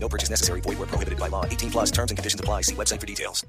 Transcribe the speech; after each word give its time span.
No 0.00 0.08
purchase 0.08 0.30
necessary. 0.30 0.60
Void 0.62 0.78
where 0.78 0.86
prohibited 0.86 1.18
by 1.18 1.28
law. 1.28 1.44
18 1.44 1.70
plus 1.70 1.90
terms 1.90 2.10
and 2.10 2.16
conditions 2.16 2.40
apply. 2.40 2.62
See 2.62 2.74
website 2.74 3.00
for 3.00 3.06
details. 3.06 3.44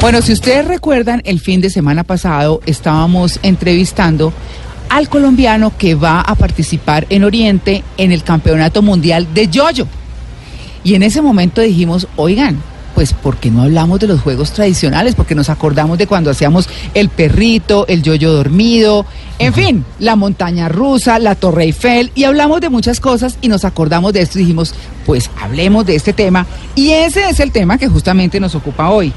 Bueno, 0.00 0.22
si 0.22 0.32
ustedes 0.32 0.66
recuerdan, 0.66 1.22
el 1.24 1.40
fin 1.40 1.60
de 1.60 1.70
semana 1.70 2.04
pasado 2.04 2.60
estábamos 2.66 3.38
entrevistando 3.42 4.32
al 4.88 5.08
colombiano 5.08 5.76
que 5.76 5.94
va 5.94 6.20
a 6.20 6.34
participar 6.34 7.06
en 7.10 7.24
Oriente 7.24 7.82
en 7.96 8.12
el 8.12 8.22
Campeonato 8.22 8.82
Mundial 8.82 9.32
de 9.34 9.48
Yoyo. 9.48 9.86
Y 10.84 10.94
en 10.94 11.02
ese 11.02 11.20
momento 11.22 11.60
dijimos, 11.60 12.06
oigan, 12.16 12.62
pues 12.96 13.12
¿por 13.12 13.36
qué 13.36 13.50
no 13.50 13.60
hablamos 13.60 14.00
de 14.00 14.06
los 14.06 14.22
juegos 14.22 14.52
tradicionales? 14.52 15.14
Porque 15.14 15.34
nos 15.34 15.50
acordamos 15.50 15.98
de 15.98 16.06
cuando 16.06 16.30
hacíamos 16.30 16.66
el 16.94 17.10
perrito, 17.10 17.84
el 17.88 18.02
yoyo 18.02 18.32
dormido, 18.32 19.04
en 19.38 19.52
fin, 19.52 19.84
la 19.98 20.16
montaña 20.16 20.70
rusa, 20.70 21.18
la 21.18 21.34
Torre 21.34 21.64
Eiffel, 21.64 22.10
y 22.14 22.24
hablamos 22.24 22.62
de 22.62 22.70
muchas 22.70 22.98
cosas 22.98 23.36
y 23.42 23.48
nos 23.48 23.66
acordamos 23.66 24.14
de 24.14 24.22
esto 24.22 24.38
y 24.38 24.42
dijimos, 24.42 24.74
pues 25.04 25.30
hablemos 25.38 25.84
de 25.84 25.94
este 25.94 26.14
tema. 26.14 26.46
Y 26.74 26.92
ese 26.92 27.28
es 27.28 27.38
el 27.38 27.52
tema 27.52 27.76
que 27.76 27.86
justamente 27.86 28.40
nos 28.40 28.54
ocupa 28.54 28.88
hoy. 28.88 29.12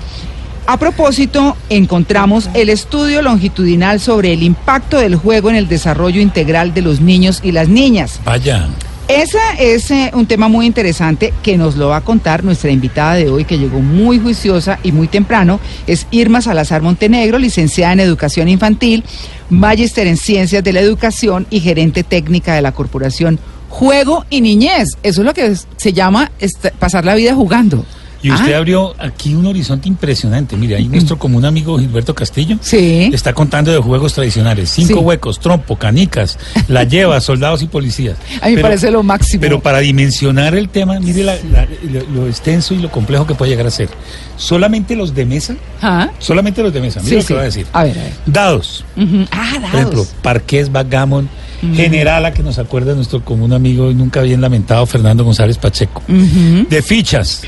A 0.67 0.75
propósito, 0.75 1.55
encontramos 1.69 2.49
el 2.55 2.67
estudio 2.67 3.21
longitudinal 3.21 4.01
sobre 4.01 4.33
el 4.33 4.43
impacto 4.43 4.97
del 4.97 5.15
juego 5.15 5.49
en 5.51 5.55
el 5.55 5.69
desarrollo 5.69 6.19
integral 6.19 6.73
de 6.73 6.81
los 6.81 6.99
niños 6.99 7.39
y 7.43 7.53
las 7.53 7.69
niñas. 7.69 8.19
Vaya. 8.25 8.67
Ese 9.09 9.39
es 9.57 9.89
eh, 9.89 10.11
un 10.13 10.27
tema 10.27 10.49
muy 10.49 10.67
interesante 10.67 11.33
que 11.41 11.57
nos 11.57 11.75
lo 11.77 11.87
va 11.87 11.97
a 11.97 12.01
contar 12.01 12.43
nuestra 12.43 12.69
invitada 12.69 13.15
de 13.15 13.27
hoy, 13.27 13.43
que 13.43 13.57
llegó 13.57 13.79
muy 13.79 14.19
juiciosa 14.19 14.77
y 14.83 14.91
muy 14.91 15.07
temprano. 15.07 15.59
Es 15.87 16.05
Irma 16.11 16.43
Salazar 16.43 16.83
Montenegro, 16.83 17.39
licenciada 17.39 17.93
en 17.93 18.01
Educación 18.01 18.47
Infantil, 18.47 19.03
magíster 19.49 20.05
en 20.05 20.15
Ciencias 20.15 20.63
de 20.63 20.73
la 20.73 20.81
Educación 20.81 21.47
y 21.49 21.59
gerente 21.59 22.03
técnica 22.03 22.53
de 22.53 22.61
la 22.61 22.71
Corporación 22.71 23.39
Juego 23.67 24.25
y 24.29 24.41
Niñez. 24.41 24.89
Eso 25.01 25.21
es 25.21 25.25
lo 25.25 25.33
que 25.33 25.55
se 25.75 25.91
llama 25.91 26.31
pasar 26.77 27.03
la 27.03 27.15
vida 27.15 27.33
jugando. 27.33 27.83
Y 28.21 28.31
usted 28.31 28.53
Ah, 28.53 28.57
abrió 28.57 28.93
aquí 28.99 29.33
un 29.33 29.45
horizonte 29.45 29.87
impresionante. 29.87 30.57
Mire, 30.57 30.75
ahí 30.75 30.87
nuestro 30.89 31.17
común 31.17 31.45
amigo 31.45 31.79
Gilberto 31.79 32.13
Castillo 32.13 32.57
Sí. 32.61 33.09
está 33.13 33.33
contando 33.33 33.71
de 33.71 33.77
juegos 33.77 34.13
tradicionales. 34.13 34.69
Cinco 34.69 34.95
Sí. 34.99 34.99
huecos, 34.99 35.39
trompo, 35.39 35.77
canicas, 35.77 36.37
la 36.67 36.83
lleva, 36.85 37.21
soldados 37.21 37.61
y 37.63 37.67
policías. 37.67 38.17
A 38.41 38.49
mí 38.49 38.55
me 38.55 38.61
parece 38.61 38.91
lo 38.91 39.03
máximo. 39.03 39.39
Pero 39.41 39.61
para 39.61 39.79
dimensionar 39.79 40.53
el 40.55 40.67
tema, 40.69 40.99
mire 40.99 41.23
la- 41.23 41.35
la- 41.51 41.67
lo, 41.91 42.21
lo 42.23 42.27
extenso 42.27 42.73
y 42.73 42.79
lo 42.79 42.91
complejo 42.91 43.25
que 43.25 43.35
puede 43.35 43.51
llegar 43.51 43.67
a 43.67 43.71
ser. 43.71 43.89
Solamente 44.35 44.95
los 44.95 45.13
de 45.15 45.25
mesa, 45.25 45.55
Ah, 45.81 46.09
solamente 46.19 46.61
los 46.61 46.73
de 46.73 46.81
mesa. 46.81 46.99
Mire 47.01 47.09
Sí, 47.09 47.21
lo 47.21 47.27
que 47.27 47.33
voy 47.33 47.41
a 47.41 47.45
decir. 47.45 47.67
A 47.73 47.83
ver, 47.83 47.99
a 47.99 48.03
ver. 48.03 48.13
Dados. 48.25 48.83
Ujú. 48.97 49.25
Ah, 49.31 49.51
Por 49.53 49.63
ejemplo, 49.69 49.99
dados. 49.99 50.15
parqués, 50.21 50.71
backgammon, 50.71 51.29
generala, 51.73 52.33
que 52.33 52.41
nos 52.43 52.57
acuerda 52.59 52.95
nuestro 52.95 53.23
común 53.23 53.53
amigo 53.53 53.91
y 53.91 53.95
nunca 53.95 54.21
bien 54.21 54.41
lamentado 54.41 54.85
Fernando 54.85 55.23
González 55.23 55.57
Pacheco. 55.57 56.01
De 56.07 56.81
fichas, 56.81 57.43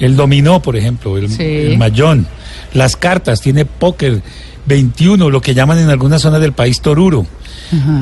el 0.00 0.16
dominó, 0.16 0.60
por 0.62 0.76
ejemplo, 0.76 1.16
el, 1.18 1.28
Sí. 1.30 1.42
el 1.44 1.78
mayón, 1.78 2.26
las 2.74 2.96
cartas, 2.96 3.40
tiene 3.40 3.64
póker, 3.64 4.22
21, 4.66 5.30
lo 5.30 5.40
que 5.40 5.54
llaman 5.54 5.78
en 5.78 5.90
algunas 5.90 6.22
zonas 6.22 6.40
del 6.40 6.52
país 6.52 6.80
toruro. 6.80 7.26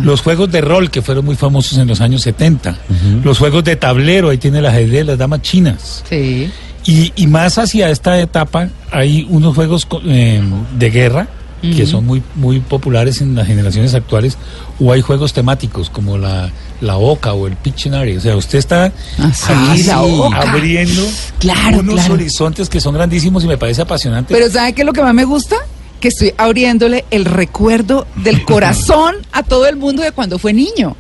Los 0.03 0.23
juegos 0.23 0.51
de 0.51 0.63
rol 0.63 0.91
que 0.91 1.03
fueron 1.03 1.27
muy 1.27 1.37
famosos 1.37 1.77
en 1.79 1.87
los 1.89 2.01
años 2.01 2.23
70. 2.23 2.79
Los 3.23 3.37
juegos 3.39 3.65
de 3.65 3.77
tablero, 3.77 4.31
ahí 4.31 4.39
tiene 4.39 4.61
el 4.61 4.67
ajedrez, 4.67 5.05
las 5.05 5.19
damas 5.19 5.43
chinas. 5.43 6.05
Sí. 6.09 6.51
Y, 6.87 7.13
y 7.17 7.27
más 7.27 7.59
hacia 7.59 7.91
esta 7.91 8.19
etapa 8.19 8.71
hay 8.91 9.27
unos 9.29 9.55
juegos 9.55 9.87
eh, 10.07 10.43
de 10.79 10.91
guerra 10.91 11.29
que 11.61 11.87
son 11.87 12.07
muy 12.07 12.23
muy 12.37 12.61
populares 12.61 13.21
en 13.21 13.35
las 13.35 13.47
generaciones 13.49 13.93
actuales 13.95 14.39
o 14.79 14.93
hay 14.93 15.01
juegos 15.03 15.33
temáticos 15.33 15.91
como 15.91 16.17
la, 16.17 16.51
la 16.81 16.97
Oca 16.97 17.33
o 17.33 17.47
el 17.47 17.57
Pictionary. 17.57 18.17
O 18.17 18.21
sea, 18.21 18.37
usted 18.37 18.59
está 18.59 18.93
Ah, 19.19 19.33
sí, 19.35 19.53
aquí 19.89 19.91
Oca. 20.21 20.41
abriendo 20.53 21.03
Claro, 21.39 21.81
unos 21.81 21.95
claro. 21.97 22.15
horizontes 22.15 22.69
que 22.69 22.81
son 22.81 22.95
grandísimos 22.95 23.45
y 23.45 23.47
me 23.49 23.59
parece 23.59 23.83
apasionante. 23.83 24.33
Pero 24.35 24.51
¿sabe 24.51 24.73
qué 24.73 24.83
es 24.83 24.87
lo 24.87 24.93
que 24.93 25.03
más 25.03 25.15
me 25.15 25.25
gusta? 25.25 25.57
Que 26.01 26.09
estoy 26.09 26.33
abriéndole 26.39 27.05
el 27.11 27.25
recuerdo 27.25 28.07
del 28.17 28.45
corazón 28.45 29.17
a 29.33 29.43
todo 29.43 29.67
el 29.67 29.75
mundo 29.77 30.03
de 30.03 30.13
cuando 30.13 30.39
fue 30.39 30.53
niño. 30.53 30.95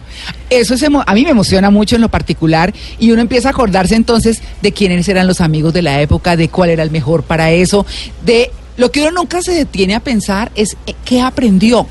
Eso 0.50 0.74
es 0.74 0.82
a 0.82 1.14
mí 1.14 1.22
me 1.24 1.30
emociona 1.30 1.70
mucho 1.70 1.94
en 1.94 2.02
lo 2.02 2.08
particular 2.08 2.74
y 2.98 3.12
uno 3.12 3.20
empieza 3.22 3.48
a 3.48 3.50
acordarse 3.52 3.94
entonces 3.94 4.42
de 4.60 4.72
quiénes 4.72 5.08
eran 5.08 5.28
los 5.28 5.40
amigos 5.40 5.72
de 5.72 5.82
la 5.82 6.00
época, 6.00 6.36
de 6.36 6.48
cuál 6.48 6.70
era 6.70 6.82
el 6.82 6.90
mejor 6.90 7.22
para 7.22 7.52
eso, 7.52 7.86
de 8.24 8.50
lo 8.76 8.90
que 8.90 9.02
uno 9.02 9.10
nunca 9.12 9.42
se 9.42 9.52
detiene 9.52 9.94
a 9.94 10.00
pensar 10.00 10.50
es 10.56 10.76
eh, 10.86 10.94
qué 11.04 11.20
aprendió. 11.20 11.86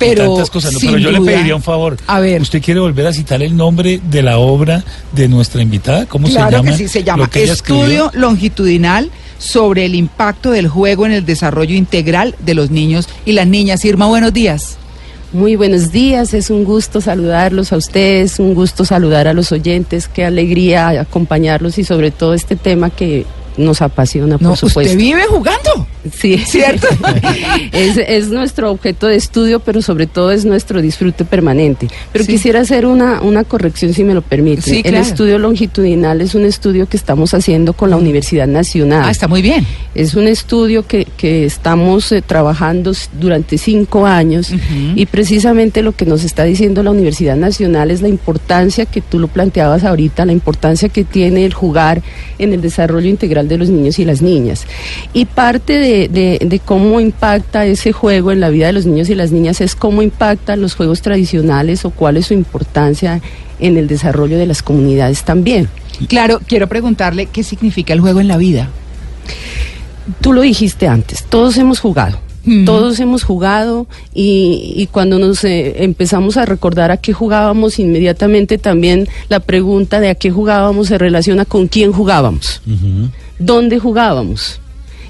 Pero, 0.00 0.34
tantas 0.34 0.50
cosas, 0.50 0.72
¿no? 0.72 0.80
sin 0.80 0.90
pero 0.90 1.02
yo 1.02 1.10
le 1.12 1.20
pediría 1.20 1.54
un 1.54 1.62
favor. 1.62 1.96
A 2.06 2.18
ver. 2.20 2.42
¿Usted 2.42 2.60
quiere 2.60 2.80
volver 2.80 3.06
a 3.06 3.12
citar 3.12 3.42
el 3.42 3.56
nombre 3.56 4.00
de 4.10 4.22
la 4.22 4.38
obra 4.38 4.82
de 5.12 5.28
nuestra 5.28 5.62
invitada? 5.62 6.06
¿Cómo 6.06 6.26
se 6.26 6.34
Claro 6.34 6.50
llama? 6.50 6.70
que 6.70 6.76
sí, 6.76 6.88
se 6.88 7.04
llama 7.04 7.30
Estudio. 7.32 8.10
Longitudinal 8.14 9.10
sobre 9.38 9.86
el 9.86 9.94
impacto 9.94 10.50
del 10.50 10.68
juego 10.68 11.06
en 11.06 11.12
el 11.12 11.24
desarrollo 11.24 11.74
integral 11.74 12.34
de 12.40 12.54
los 12.54 12.70
niños 12.70 13.08
y 13.24 13.32
las 13.32 13.46
niñas. 13.46 13.84
Irma, 13.84 14.06
buenos 14.06 14.32
días. 14.32 14.76
Muy 15.32 15.54
buenos 15.54 15.92
días, 15.92 16.34
es 16.34 16.50
un 16.50 16.64
gusto 16.64 17.00
saludarlos 17.00 17.72
a 17.72 17.76
ustedes, 17.76 18.40
un 18.40 18.52
gusto 18.52 18.84
saludar 18.84 19.28
a 19.28 19.32
los 19.32 19.52
oyentes, 19.52 20.08
qué 20.08 20.24
alegría 20.24 20.88
acompañarlos 20.88 21.78
y 21.78 21.84
sobre 21.84 22.10
todo 22.10 22.34
este 22.34 22.56
tema 22.56 22.90
que 22.90 23.26
nos 23.60 23.82
apasiona, 23.82 24.36
No, 24.40 24.50
por 24.50 24.56
supuesto. 24.58 24.80
usted 24.92 24.96
vive 24.98 25.22
jugando. 25.28 25.86
Sí, 26.12 26.38
¿Cierto? 26.38 26.86
es, 27.72 27.96
es 27.98 28.28
nuestro 28.28 28.70
objeto 28.70 29.06
de 29.06 29.16
estudio, 29.16 29.60
pero 29.60 29.82
sobre 29.82 30.06
todo 30.06 30.30
es 30.30 30.44
nuestro 30.44 30.80
disfrute 30.82 31.24
permanente. 31.24 31.88
Pero 32.12 32.24
Sí. 32.24 32.32
quisiera 32.32 32.60
hacer 32.60 32.86
una, 32.86 33.20
una 33.22 33.44
corrección, 33.44 33.92
si 33.92 34.02
me 34.04 34.14
lo 34.14 34.22
permite. 34.22 34.62
Sí, 34.62 34.76
El 34.84 34.92
claro. 34.92 34.98
estudio 35.04 35.38
longitudinal 35.38 36.20
es 36.20 36.34
un 36.34 36.44
estudio 36.44 36.88
que 36.88 36.96
estamos 36.96 37.34
haciendo 37.34 37.72
con 37.74 37.90
la 37.90 37.96
Universidad 37.96 38.46
Nacional. 38.46 39.02
Ah, 39.06 39.10
está 39.10 39.28
muy 39.28 39.42
bien. 39.42 39.66
Es 39.94 40.14
un 40.14 40.26
estudio 40.26 40.86
que, 40.86 41.06
que 41.16 41.44
estamos 41.44 42.10
eh, 42.12 42.22
trabajando 42.22 42.92
durante 43.20 43.58
cinco 43.58 44.06
años 44.06 44.50
y 44.96 45.06
precisamente 45.06 45.82
lo 45.82 45.92
que 45.92 46.06
nos 46.06 46.24
está 46.24 46.44
diciendo 46.44 46.82
la 46.82 46.90
Universidad 46.92 47.36
Nacional 47.36 47.90
es 47.90 48.00
la 48.00 48.08
importancia 48.08 48.86
que 48.86 49.00
tú 49.00 49.18
lo 49.18 49.28
planteabas 49.28 49.84
ahorita, 49.84 50.24
la 50.24 50.32
importancia 50.32 50.88
que 50.88 51.04
tiene 51.04 51.44
el 51.44 51.52
jugar 51.52 52.02
en 52.38 52.52
el 52.54 52.60
desarrollo 52.62 53.08
integral 53.08 53.48
de 53.50 53.58
los 53.58 53.68
niños 53.68 53.98
y 53.98 54.06
las 54.06 54.22
niñas. 54.22 54.64
Y 55.12 55.26
parte 55.26 55.78
de, 55.78 56.08
de- 56.08 56.38
de 56.46 56.58
cómo 56.60 57.00
impacta 57.00 57.66
ese 57.66 57.92
juego 57.92 58.32
en 58.32 58.40
la 58.40 58.48
vida 58.48 58.66
de 58.68 58.72
los 58.72 58.86
niños 58.86 59.10
y 59.10 59.14
las 59.14 59.30
niñas 59.32 59.60
es 59.60 59.74
cómo 59.76 60.00
impactan 60.00 60.62
los 60.62 60.74
juegos 60.74 61.02
tradicionales 61.02 61.84
o 61.84 61.90
cuál 61.90 62.16
es 62.16 62.26
su 62.26 62.34
importancia 62.34 63.20
en 63.58 63.76
el 63.76 63.86
desarrollo 63.88 64.38
de 64.38 64.46
las 64.46 64.62
comunidades 64.62 65.22
también. 65.24 65.68
Claro, 66.08 66.40
quiero 66.46 66.66
preguntarle 66.66 67.26
qué 67.26 67.42
significa 67.44 67.92
el 67.92 68.00
juego 68.00 68.20
en 68.20 68.28
la 68.28 68.38
vida. 68.38 68.70
Tú 70.20 70.32
lo 70.32 70.40
dijiste 70.40 70.88
antes, 70.88 71.24
todos 71.24 71.56
hemos 71.58 71.78
jugado. 71.80 72.18
Todos 72.64 72.98
hemos 73.00 73.22
jugado 73.22 73.86
y, 74.14 74.72
y 74.74 74.86
cuando 74.86 75.18
nos 75.18 75.44
eh, 75.44 75.84
empezamos 75.84 76.38
a 76.38 76.46
recordar 76.46 76.90
a 76.90 76.96
qué 76.96 77.12
jugábamos, 77.12 77.78
inmediatamente 77.78 78.56
también 78.56 79.08
la 79.28 79.40
pregunta 79.40 80.00
de 80.00 80.08
a 80.08 80.14
qué 80.14 80.30
jugábamos 80.30 80.88
se 80.88 80.96
relaciona 80.96 81.44
con 81.44 81.68
quién 81.68 81.92
jugábamos. 81.92 82.62
Dónde 83.40 83.80
jugábamos 83.80 84.60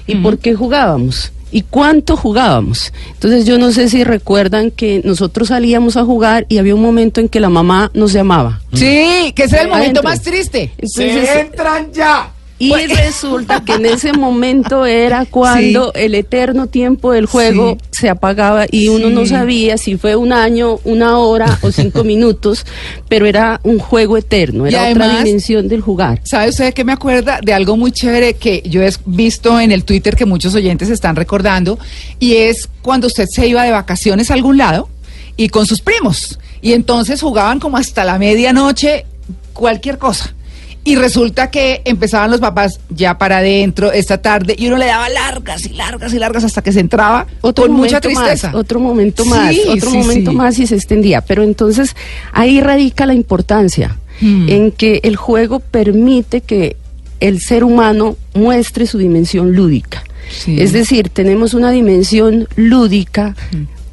y 0.07 0.15
por 0.15 0.39
qué 0.39 0.55
jugábamos 0.55 1.31
y 1.51 1.63
cuánto 1.63 2.15
jugábamos. 2.17 2.91
Entonces 3.13 3.45
yo 3.45 3.57
no 3.59 3.71
sé 3.71 3.89
si 3.89 4.03
recuerdan 4.03 4.71
que 4.71 5.01
nosotros 5.03 5.49
salíamos 5.49 5.97
a 5.97 6.05
jugar 6.05 6.45
y 6.49 6.57
había 6.57 6.73
un 6.73 6.81
momento 6.81 7.19
en 7.21 7.29
que 7.29 7.39
la 7.39 7.49
mamá 7.49 7.91
nos 7.93 8.13
llamaba. 8.13 8.61
Sí, 8.73 9.33
que 9.35 9.43
ese 9.43 9.57
es 9.57 9.61
el 9.63 9.67
momento 9.67 9.99
Adentro. 9.99 10.03
más 10.03 10.21
triste. 10.21 10.71
Entonces, 10.77 11.29
entran 11.35 11.91
ya! 11.91 12.31
Y 12.61 12.69
Pues- 12.69 12.89
resulta 13.05 13.63
que 13.65 13.73
en 13.73 13.87
ese 13.87 14.13
momento 14.13 14.85
era 14.85 15.25
cuando 15.25 15.91
el 15.95 16.13
eterno 16.13 16.67
tiempo 16.67 17.11
del 17.11 17.25
juego 17.25 17.77
Sí. 17.91 18.01
se 18.01 18.09
apagaba 18.09 18.65
y 18.69 18.87
uno 18.87 19.09
no 19.09 19.25
sabía 19.25 19.79
si 19.79 19.97
fue 19.97 20.15
un 20.15 20.31
año, 20.31 20.79
una 20.83 21.17
hora 21.17 21.57
o 21.63 21.71
cinco 21.71 22.03
minutos, 22.13 22.63
pero 23.09 23.25
era 23.25 23.59
un 23.63 23.79
juego 23.79 24.15
eterno, 24.15 24.67
era 24.67 24.89
otra 24.89 25.17
dimensión 25.23 25.67
del 25.67 25.81
jugar. 25.81 26.21
¿Sabe 26.23 26.49
usted 26.49 26.71
qué 26.75 26.83
me 26.83 26.93
acuerda 26.93 27.39
de 27.43 27.51
algo 27.51 27.77
muy 27.77 27.91
chévere 27.91 28.35
que 28.35 28.61
yo 28.65 28.83
he 28.83 28.91
visto 29.07 29.59
en 29.59 29.71
el 29.71 29.83
Twitter 29.83 30.15
que 30.15 30.25
muchos 30.25 30.53
oyentes 30.53 30.89
están 30.89 31.15
recordando? 31.15 31.79
Y 32.19 32.35
es 32.35 32.69
cuando 32.83 33.07
usted 33.07 33.25
se 33.27 33.47
iba 33.47 33.63
de 33.63 33.71
vacaciones 33.71 34.29
a 34.29 34.35
algún 34.35 34.57
lado 34.59 34.87
y 35.35 35.49
con 35.49 35.65
sus 35.65 35.81
primos. 35.81 36.37
Y 36.61 36.73
entonces 36.73 37.21
jugaban 37.21 37.59
como 37.59 37.77
hasta 37.77 38.03
la 38.05 38.19
medianoche 38.19 39.07
cualquier 39.53 39.97
cosa. 39.97 40.35
Y 40.83 40.95
resulta 40.95 41.51
que 41.51 41.81
empezaban 41.85 42.31
los 42.31 42.39
papás 42.39 42.79
ya 42.89 43.17
para 43.19 43.37
adentro 43.37 43.91
esta 43.91 44.19
tarde 44.19 44.55
y 44.57 44.65
uno 44.67 44.77
le 44.77 44.87
daba 44.87 45.09
largas 45.09 45.65
y 45.67 45.69
largas 45.73 46.11
y 46.13 46.17
largas 46.17 46.43
hasta 46.43 46.63
que 46.63 46.71
se 46.71 46.79
entraba 46.79 47.27
otro 47.41 47.65
con 47.67 47.73
mucha 47.75 48.01
tristeza. 48.01 48.47
más, 48.47 48.55
otro 48.55 48.79
momento 48.79 49.23
más, 49.25 49.53
Sí, 49.53 49.61
otro 49.67 49.91
sí, 49.91 49.97
momento 49.97 50.31
sí. 50.31 50.37
más 50.37 50.57
y 50.57 50.65
se 50.65 50.75
extendía. 50.75 51.21
Pero 51.21 51.43
entonces 51.43 51.95
ahí 52.33 52.61
radica 52.61 53.05
la 53.05 53.13
importancia 53.13 53.97
Mm. 54.21 54.49
en 54.49 54.71
que 54.71 54.99
el 55.03 55.15
juego 55.15 55.59
permite 55.59 56.41
que 56.41 56.77
el 57.19 57.39
ser 57.41 57.63
humano 57.63 58.17
muestre 58.33 58.85
su 58.87 58.97
dimensión 58.97 59.55
lúdica. 59.55 60.03
Sí. 60.29 60.59
Es 60.59 60.73
decir, 60.73 61.09
tenemos 61.09 61.53
una 61.53 61.71
dimensión 61.71 62.47
lúdica 62.55 63.35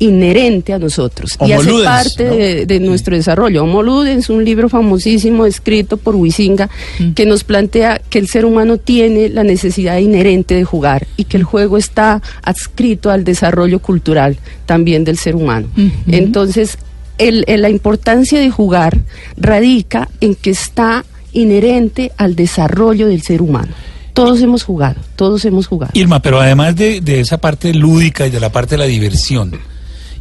inherente 0.00 0.72
a 0.72 0.78
nosotros 0.78 1.36
y 1.44 1.52
hace 1.52 1.64
ludens, 1.70 1.84
parte 1.86 2.24
¿no? 2.24 2.36
de, 2.36 2.66
de 2.66 2.80
nuestro 2.80 3.16
desarrollo. 3.16 3.64
Homo 3.64 3.82
Ludens, 3.82 4.30
un 4.30 4.44
libro 4.44 4.68
famosísimo 4.68 5.44
escrito 5.44 5.96
por 5.96 6.14
Huizinga 6.14 6.70
que 7.16 7.26
nos 7.26 7.42
plantea 7.42 8.00
que 8.08 8.18
el 8.20 8.28
ser 8.28 8.44
humano 8.44 8.76
tiene 8.78 9.28
la 9.28 9.42
necesidad 9.42 9.98
inherente 9.98 10.54
de 10.54 10.64
jugar 10.64 11.06
y 11.16 11.24
que 11.24 11.36
el 11.36 11.42
juego 11.44 11.76
está 11.76 12.22
adscrito 12.42 13.10
al 13.10 13.24
desarrollo 13.24 13.80
cultural 13.80 14.38
también 14.66 15.02
del 15.04 15.18
ser 15.18 15.34
humano. 15.34 15.66
Entonces, 16.06 16.78
el- 17.18 17.44
el- 17.48 17.62
la 17.62 17.70
importancia 17.70 18.38
de 18.38 18.50
jugar 18.50 18.98
radica 19.36 20.08
en 20.20 20.34
que 20.36 20.50
está 20.50 21.04
inherente 21.32 22.12
al 22.16 22.36
desarrollo 22.36 23.08
del 23.08 23.22
ser 23.22 23.42
humano. 23.42 23.72
Todos 24.12 24.40
hemos 24.42 24.62
jugado, 24.64 24.96
todos 25.16 25.44
hemos 25.44 25.66
jugado. 25.66 25.92
Irma, 25.94 26.20
pero 26.20 26.40
además 26.40 26.74
de, 26.74 27.00
de 27.00 27.20
esa 27.20 27.38
parte 27.38 27.72
lúdica 27.74 28.26
y 28.26 28.30
de 28.30 28.40
la 28.40 28.50
parte 28.50 28.74
de 28.74 28.78
la 28.78 28.84
diversión 28.86 29.52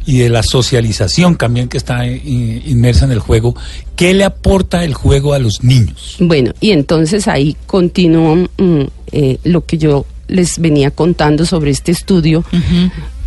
y 0.08 0.20
de 0.20 0.30
la 0.30 0.42
socialización 0.42 1.36
también 1.36 1.68
que 1.68 1.76
está 1.76 2.06
eh, 2.06 2.22
inmersa 2.24 3.04
en 3.04 3.12
el 3.12 3.18
juego, 3.18 3.54
¿qué 3.94 4.14
le 4.14 4.24
aporta 4.24 4.82
el 4.82 4.94
juego 4.94 5.34
a 5.34 5.38
los 5.38 5.62
niños? 5.62 6.16
Bueno, 6.18 6.54
y 6.60 6.70
entonces 6.70 7.28
ahí 7.28 7.58
continúa 7.66 8.36
mm, 8.36 8.84
eh, 9.12 9.38
lo 9.44 9.66
que 9.66 9.76
yo 9.76 10.06
les 10.26 10.60
venía 10.60 10.90
contando 10.90 11.44
sobre 11.44 11.72
este 11.72 11.92
estudio. 11.92 12.42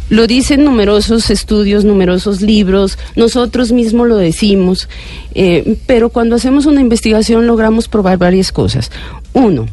Lo 0.09 0.25
dicen 0.25 0.63
numerosos 0.63 1.29
estudios, 1.29 1.85
numerosos 1.85 2.41
libros, 2.41 2.97
nosotros 3.15 3.71
mismos 3.71 4.07
lo 4.07 4.17
decimos, 4.17 4.89
eh, 5.35 5.77
pero 5.85 6.09
cuando 6.09 6.35
hacemos 6.35 6.65
una 6.65 6.81
investigación 6.81 7.45
logramos 7.45 7.89
probar 7.89 8.17
varias 8.17 8.51
cosas. 8.51 8.89
Uno, 9.33 9.67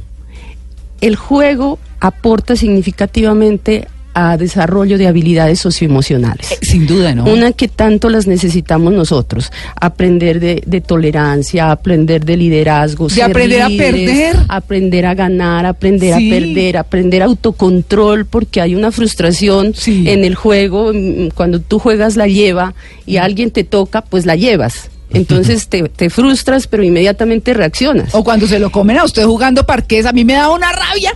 el 1.01 1.17
juego 1.17 1.79
aporta 2.01 2.55
significativamente 2.55 3.89
a 4.21 4.37
desarrollo 4.37 4.99
de 4.99 5.07
habilidades 5.07 5.61
socioemocionales. 5.61 6.51
Eh, 6.53 6.59
Sin 6.63 6.87
duda, 6.87 7.15
¿no? 7.15 7.25
Una 7.25 7.53
que 7.53 7.69
tanto 7.69 8.09
las 8.11 8.27
necesitamos 8.27 8.93
nosotros. 8.93 9.53
Aprender 9.81 10.41
de, 10.41 10.63
de 10.67 10.81
tolerancia, 10.81 11.71
aprender 11.71 12.25
de 12.25 12.37
liderazgo. 12.37 13.09
De 13.09 13.23
aprender 13.23 13.63
a 13.63 13.69
perder. 13.69 14.37
Aprender 14.49 15.07
a 15.07 15.15
ganar, 15.15 15.67
aprender 15.67 16.17
Sí. 16.17 16.29
a 16.29 16.35
perder, 16.35 16.77
aprender 16.79 17.23
autocontrol, 17.23 18.27
porque 18.27 18.61
hay 18.61 18.75
una 18.75 18.91
frustración 18.91 19.73
Sí. 19.75 20.05
en 20.09 20.25
el 20.25 20.35
juego. 20.35 20.93
mm, 20.93 21.29
Cuando 21.35 21.61
tú 21.61 21.79
juegas 21.79 22.17
la 22.17 22.27
lleva 22.27 22.75
y 23.07 23.17
alguien 23.19 23.51
te 23.51 23.63
toca, 23.65 24.03
pues 24.03 24.27
la 24.27 24.35
llevas. 24.37 24.91
Entonces 25.11 25.69
te, 25.69 25.89
te 25.89 26.11
frustras, 26.11 26.67
pero 26.67 26.83
inmediatamente 26.83 27.55
reaccionas. 27.55 28.15
O 28.15 28.23
cuando 28.23 28.47
se 28.47 28.59
lo 28.59 28.71
comen 28.71 28.99
a 28.99 29.05
usted 29.05 29.25
jugando 29.25 29.65
parqués, 29.65 30.07
a 30.07 30.13
mí 30.13 30.25
me 30.25 30.35
daba 30.35 30.55
una 30.55 30.71
rabia. 30.73 31.15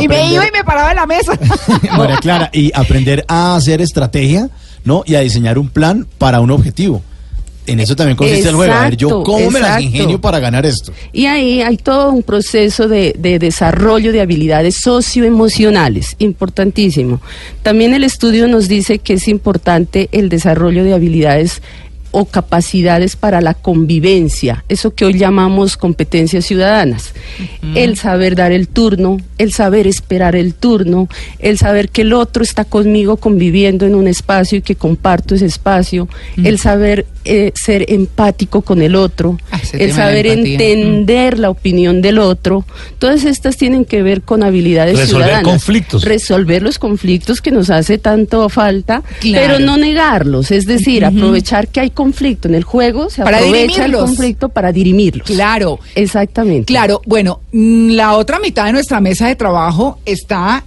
Y 0.00 0.08
me 0.08 0.32
iba 0.32 0.46
y 0.46 0.50
me 0.50 0.62
paraba 0.62 0.90
en 0.90 0.96
la 0.96 1.06
mesa. 1.06 1.32
María 1.96 2.16
Clara, 2.16 2.50
y 2.52 2.70
aprender 2.74 3.24
a 3.28 3.56
hacer 3.56 3.80
estrategia, 3.80 4.50
¿no? 4.84 5.02
Y 5.06 5.14
a 5.14 5.20
diseñar 5.20 5.58
un 5.58 5.68
plan 5.68 6.06
para 6.18 6.40
un 6.40 6.50
objetivo. 6.50 7.02
En 7.66 7.80
eso 7.80 7.94
también 7.94 8.16
consiste 8.16 8.48
el 8.48 8.54
juego. 8.54 8.72
A 8.72 8.84
ver, 8.84 8.96
yo 8.96 9.08
Exacto, 9.08 9.24
cómo 9.24 9.50
me 9.50 9.60
las 9.60 9.82
ingenio 9.82 10.18
para 10.18 10.38
ganar 10.38 10.64
esto. 10.64 10.90
Y 11.12 11.26
ahí 11.26 11.60
hay 11.60 11.76
todo 11.76 12.10
un 12.10 12.22
proceso 12.22 12.88
de, 12.88 13.14
de 13.18 13.38
desarrollo 13.38 14.10
de 14.10 14.22
habilidades 14.22 14.76
socioemocionales, 14.76 16.16
importantísimo. 16.18 17.20
También 17.62 17.92
el 17.92 18.04
estudio 18.04 18.48
nos 18.48 18.68
dice 18.68 19.00
que 19.00 19.14
es 19.14 19.28
importante 19.28 20.08
el 20.12 20.30
desarrollo 20.30 20.82
de 20.82 20.94
habilidades 20.94 21.60
o 22.10 22.24
capacidades 22.26 23.16
para 23.16 23.40
la 23.40 23.54
convivencia, 23.54 24.64
eso 24.68 24.94
que 24.94 25.04
hoy 25.04 25.14
llamamos 25.18 25.76
competencias 25.76 26.44
ciudadanas. 26.46 27.12
El 27.74 27.96
saber 27.96 28.34
dar 28.36 28.52
el 28.52 28.68
turno, 28.68 29.18
el 29.38 29.52
saber 29.52 29.86
esperar 29.86 30.34
el 30.36 30.54
turno, 30.54 31.08
el 31.38 31.58
saber 31.58 31.88
que 31.90 32.02
el 32.02 32.12
otro 32.12 32.42
está 32.42 32.64
conmigo 32.64 33.16
conviviendo 33.16 33.86
en 33.86 33.94
un 33.94 34.08
espacio 34.08 34.58
y 34.58 34.62
que 34.62 34.74
comparto 34.76 35.34
ese 35.34 35.46
espacio, 35.46 36.08
el 36.42 36.58
saber 36.58 37.06
eh, 37.24 37.52
ser 37.54 37.84
empático 37.92 38.62
con 38.62 38.80
el 38.80 38.94
otro, 38.94 39.38
Ah, 39.50 39.60
el 39.72 39.92
saber 39.92 40.26
entender 40.26 41.38
la 41.38 41.50
opinión 41.50 42.00
del 42.02 42.18
otro. 42.18 42.64
Todas 42.98 43.24
estas 43.24 43.56
tienen 43.56 43.84
que 43.84 44.02
ver 44.02 44.22
con 44.22 44.42
habilidades 44.42 44.96
Resolver 44.98 45.24
ciudadanas. 45.26 45.44
conflictos. 45.52 46.04
Resolver 46.04 46.62
los 46.62 46.78
conflictos 46.78 47.40
que 47.42 47.50
nos 47.50 47.70
hace 47.70 47.98
tanto 47.98 48.48
falta, 48.48 49.02
Claro. 49.20 49.46
pero 49.46 49.58
no 49.66 49.76
negarlos. 49.76 50.50
Es 50.50 50.66
decir, 50.66 51.04
aprovechar 51.04 51.68
que 51.68 51.80
hay 51.80 51.90
conflicto 51.98 52.46
en 52.46 52.54
el 52.54 52.62
juego, 52.62 53.10
se 53.10 53.24
Para 53.24 53.38
aprovecha 53.38 53.86
el 53.86 53.92
conflicto 53.92 54.50
para 54.50 54.70
dirimirlos. 54.70 55.26
Claro. 55.26 55.80
Exactamente. 55.96 56.66
Claro, 56.66 57.02
bueno, 57.06 57.40
mm, 57.50 57.90
la 57.90 58.14
otra 58.14 58.38
mitad 58.38 58.66
de 58.66 58.72
nuestra 58.72 59.00
mesa 59.00 59.26
de 59.26 59.34
trabajo 59.34 59.98
está 60.04 60.62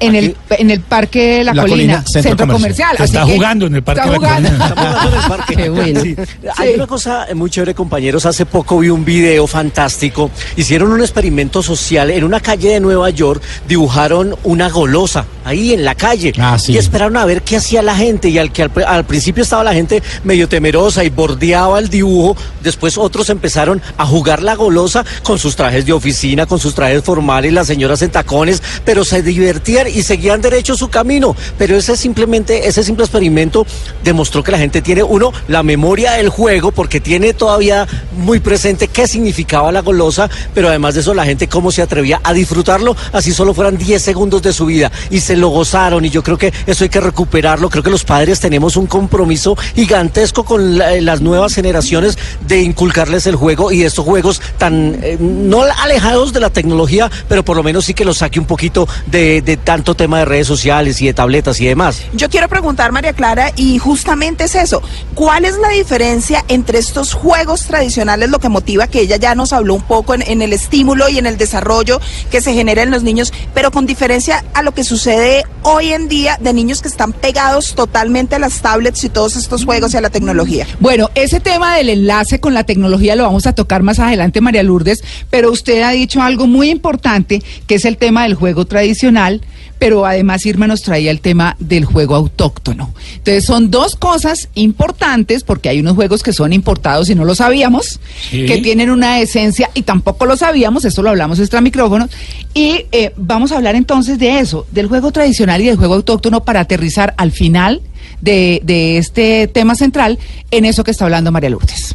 en 0.00 0.14
el 0.14 0.36
en 0.50 0.70
el 0.70 0.80
Parque 0.80 1.42
La, 1.44 1.54
La 1.54 1.62
Colina, 1.62 1.76
Colina, 1.76 2.04
centro, 2.06 2.30
centro 2.30 2.48
comercial. 2.48 2.96
Está 2.98 3.24
que 3.24 3.32
jugando 3.32 3.66
en 3.66 3.74
el 3.76 3.82
Parque 3.82 4.00
está 4.00 4.12
La. 4.12 4.18
Colina. 4.18 4.48
Estamos 4.48 4.86
jugando 4.86 5.08
en 5.08 5.22
el 5.22 5.28
parque. 5.28 5.56
Qué 5.56 5.68
bueno. 5.68 6.00
Sí. 6.00 6.16
Hay 6.56 6.74
una 6.74 6.86
cosa 6.86 7.26
muy 7.34 7.50
chévere, 7.50 7.74
compañeros. 7.74 8.26
Hace 8.26 8.46
poco 8.46 8.78
vi 8.78 8.90
un 8.90 9.04
video 9.04 9.46
fantástico. 9.46 10.30
Hicieron 10.56 10.92
un 10.92 11.00
experimento 11.00 11.62
social 11.62 12.10
en 12.10 12.24
una 12.24 12.40
calle 12.40 12.70
de 12.70 12.80
Nueva 12.80 13.10
York. 13.10 13.42
Dibujaron 13.66 14.36
una 14.44 14.68
golosa 14.68 15.26
ahí 15.44 15.72
en 15.72 15.84
la 15.84 15.94
calle. 15.94 16.32
Ah, 16.38 16.58
sí. 16.58 16.72
Y 16.72 16.78
esperaron 16.78 17.16
a 17.16 17.24
ver 17.24 17.42
qué 17.42 17.56
hacía 17.56 17.82
la 17.82 17.96
gente. 17.96 18.28
Y 18.28 18.38
al 18.38 18.52
que 18.52 18.62
al, 18.62 18.72
al 18.86 19.04
principio 19.04 19.42
estaba 19.42 19.64
la 19.64 19.74
gente 19.74 20.02
medio 20.24 20.48
temerosa 20.48 21.04
y 21.04 21.10
bordeaba 21.10 21.78
el 21.78 21.88
dibujo. 21.88 22.36
Después 22.62 22.98
otros 22.98 23.30
empezaron 23.30 23.82
a 23.96 24.06
jugar 24.06 24.42
la 24.42 24.54
golosa 24.54 25.04
con 25.22 25.38
sus 25.38 25.56
trajes 25.56 25.86
de 25.86 25.92
oficina, 25.92 26.46
con 26.46 26.58
sus 26.58 26.74
trajes 26.74 27.02
formales, 27.02 27.52
las 27.52 27.66
señoras 27.66 28.02
en 28.02 28.10
tacones, 28.10 28.62
pero 28.84 29.04
se 29.04 29.22
divertían 29.22 29.87
y 29.90 30.02
seguían 30.02 30.40
derecho 30.40 30.76
su 30.76 30.88
camino. 30.88 31.34
Pero 31.56 31.76
ese 31.76 31.96
simplemente, 31.96 32.66
ese 32.68 32.82
simple 32.84 33.04
experimento 33.04 33.66
demostró 34.04 34.42
que 34.42 34.52
la 34.52 34.58
gente 34.58 34.82
tiene, 34.82 35.02
uno, 35.02 35.32
la 35.48 35.62
memoria 35.62 36.12
del 36.12 36.28
juego, 36.28 36.72
porque 36.72 37.00
tiene 37.00 37.32
todavía 37.34 37.86
muy 38.16 38.40
presente 38.40 38.88
qué 38.88 39.06
significaba 39.08 39.72
la 39.72 39.80
golosa, 39.82 40.28
pero 40.54 40.68
además 40.68 40.94
de 40.94 41.00
eso, 41.00 41.14
la 41.14 41.24
gente 41.24 41.48
cómo 41.48 41.70
se 41.70 41.82
atrevía 41.82 42.20
a 42.24 42.32
disfrutarlo, 42.32 42.96
así 43.12 43.32
solo 43.32 43.54
fueran 43.54 43.76
10 43.78 44.00
segundos 44.02 44.42
de 44.42 44.52
su 44.52 44.66
vida. 44.66 44.90
Y 45.10 45.20
se 45.20 45.36
lo 45.36 45.48
gozaron, 45.48 46.04
y 46.04 46.10
yo 46.10 46.22
creo 46.22 46.38
que 46.38 46.52
eso 46.66 46.84
hay 46.84 46.90
que 46.90 47.00
recuperarlo. 47.00 47.70
Creo 47.70 47.82
que 47.82 47.90
los 47.90 48.04
padres 48.04 48.40
tenemos 48.40 48.76
un 48.76 48.86
compromiso 48.86 49.56
gigantesco 49.74 50.44
con 50.44 50.78
la- 50.78 51.00
las 51.00 51.20
nuevas 51.20 51.54
generaciones 51.54 52.18
de 52.46 52.60
inculcarles 52.62 53.26
el 53.26 53.36
juego 53.36 53.72
y 53.72 53.82
estos 53.84 54.04
juegos 54.04 54.40
tan, 54.58 54.98
eh, 55.02 55.16
no 55.20 55.62
alejados 55.62 56.32
de 56.32 56.40
la 56.40 56.50
tecnología, 56.50 57.10
pero 57.28 57.44
por 57.44 57.56
lo 57.56 57.62
menos 57.62 57.84
sí 57.84 57.94
que 57.94 58.04
los 58.04 58.18
saque 58.18 58.38
un 58.40 58.46
poquito 58.46 58.88
de, 59.06 59.40
de 59.42 59.56
tanto 59.78 59.94
tema 59.94 60.18
de 60.18 60.24
redes 60.24 60.48
sociales 60.48 61.00
y 61.00 61.06
de 61.06 61.14
tabletas 61.14 61.60
y 61.60 61.66
demás. 61.66 62.02
Yo 62.12 62.28
quiero 62.28 62.48
preguntar, 62.48 62.90
María 62.90 63.12
Clara, 63.12 63.52
y 63.54 63.78
justamente 63.78 64.42
es 64.42 64.56
eso. 64.56 64.82
¿Cuál 65.14 65.44
es 65.44 65.56
la 65.56 65.68
diferencia 65.68 66.44
entre 66.48 66.80
estos 66.80 67.12
juegos 67.12 67.62
tradicionales, 67.66 68.28
lo 68.28 68.40
que 68.40 68.48
motiva 68.48 68.88
que 68.88 69.02
ella 69.02 69.18
ya 69.18 69.36
nos 69.36 69.52
habló 69.52 69.74
un 69.74 69.82
poco 69.82 70.14
en, 70.14 70.22
en 70.22 70.42
el 70.42 70.52
estímulo 70.52 71.08
y 71.08 71.18
en 71.18 71.26
el 71.26 71.38
desarrollo 71.38 72.00
que 72.28 72.40
se 72.40 72.54
genera 72.54 72.82
en 72.82 72.90
los 72.90 73.04
niños, 73.04 73.32
pero 73.54 73.70
con 73.70 73.86
diferencia 73.86 74.44
a 74.52 74.62
lo 74.62 74.74
que 74.74 74.82
sucede 74.82 75.44
hoy 75.62 75.92
en 75.92 76.08
día 76.08 76.38
de 76.40 76.52
niños 76.52 76.82
que 76.82 76.88
están 76.88 77.12
pegados 77.12 77.76
totalmente 77.76 78.34
a 78.34 78.40
las 78.40 78.60
tablets 78.60 79.04
y 79.04 79.10
todos 79.10 79.36
estos 79.36 79.64
juegos 79.64 79.94
y 79.94 79.96
a 79.96 80.00
la 80.00 80.10
tecnología? 80.10 80.66
Bueno, 80.80 81.08
ese 81.14 81.38
tema 81.38 81.76
del 81.76 81.90
enlace 81.90 82.40
con 82.40 82.52
la 82.52 82.64
tecnología 82.64 83.14
lo 83.14 83.22
vamos 83.22 83.46
a 83.46 83.52
tocar 83.52 83.84
más 83.84 84.00
adelante, 84.00 84.40
María 84.40 84.64
Lourdes, 84.64 85.04
pero 85.30 85.52
usted 85.52 85.82
ha 85.82 85.90
dicho 85.90 86.20
algo 86.20 86.48
muy 86.48 86.68
importante, 86.68 87.44
que 87.68 87.76
es 87.76 87.84
el 87.84 87.96
tema 87.96 88.24
del 88.24 88.34
juego 88.34 88.64
tradicional, 88.64 89.40
pero 89.78 90.04
además 90.06 90.44
Irma 90.46 90.66
nos 90.66 90.82
traía 90.82 91.10
el 91.10 91.20
tema 91.20 91.56
del 91.58 91.84
juego 91.84 92.14
autóctono. 92.14 92.92
Entonces 93.16 93.44
son 93.44 93.70
dos 93.70 93.96
cosas 93.96 94.48
importantes, 94.54 95.44
porque 95.44 95.68
hay 95.68 95.80
unos 95.80 95.94
juegos 95.94 96.22
que 96.22 96.32
son 96.32 96.52
importados 96.52 97.08
y 97.10 97.14
no 97.14 97.24
lo 97.24 97.34
sabíamos, 97.34 98.00
Sí. 98.30 98.46
que 98.46 98.58
tienen 98.58 98.90
una 98.90 99.20
esencia 99.20 99.70
y 99.74 99.82
tampoco 99.82 100.26
lo 100.26 100.36
sabíamos, 100.36 100.84
esto 100.84 101.02
lo 101.02 101.10
hablamos 101.10 101.38
extra 101.38 101.60
micrófonos, 101.60 102.10
y 102.54 102.86
eh, 102.92 103.12
vamos 103.16 103.52
a 103.52 103.56
hablar 103.56 103.74
entonces 103.76 104.18
de 104.18 104.40
eso, 104.40 104.66
del 104.72 104.86
juego 104.88 105.12
tradicional 105.12 105.60
y 105.62 105.66
del 105.66 105.76
juego 105.76 105.94
autóctono 105.94 106.44
para 106.44 106.60
aterrizar 106.60 107.14
al 107.16 107.32
final 107.32 107.80
de, 108.20 108.60
de 108.64 108.98
este 108.98 109.46
tema 109.48 109.74
central 109.74 110.18
en 110.50 110.64
eso 110.64 110.82
que 110.82 110.90
está 110.90 111.04
hablando 111.04 111.30
María 111.30 111.50
Lourdes. 111.50 111.94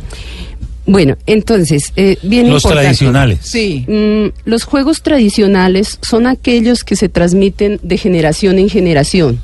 Bueno, 0.85 1.15
entonces, 1.27 1.93
eh, 1.95 2.17
bien 2.23 2.49
Los 2.49 2.63
importante. 2.63 2.83
tradicionales. 2.87 3.39
Sí. 3.41 3.85
Mm, 3.87 4.33
los 4.49 4.65
juegos 4.65 5.01
tradicionales 5.01 5.97
son 6.01 6.27
aquellos 6.27 6.83
que 6.83 6.95
se 6.97 7.07
transmiten 7.09 7.79
de 7.83 7.97
generación 7.97 8.59
en 8.59 8.69
generación. 8.69 9.39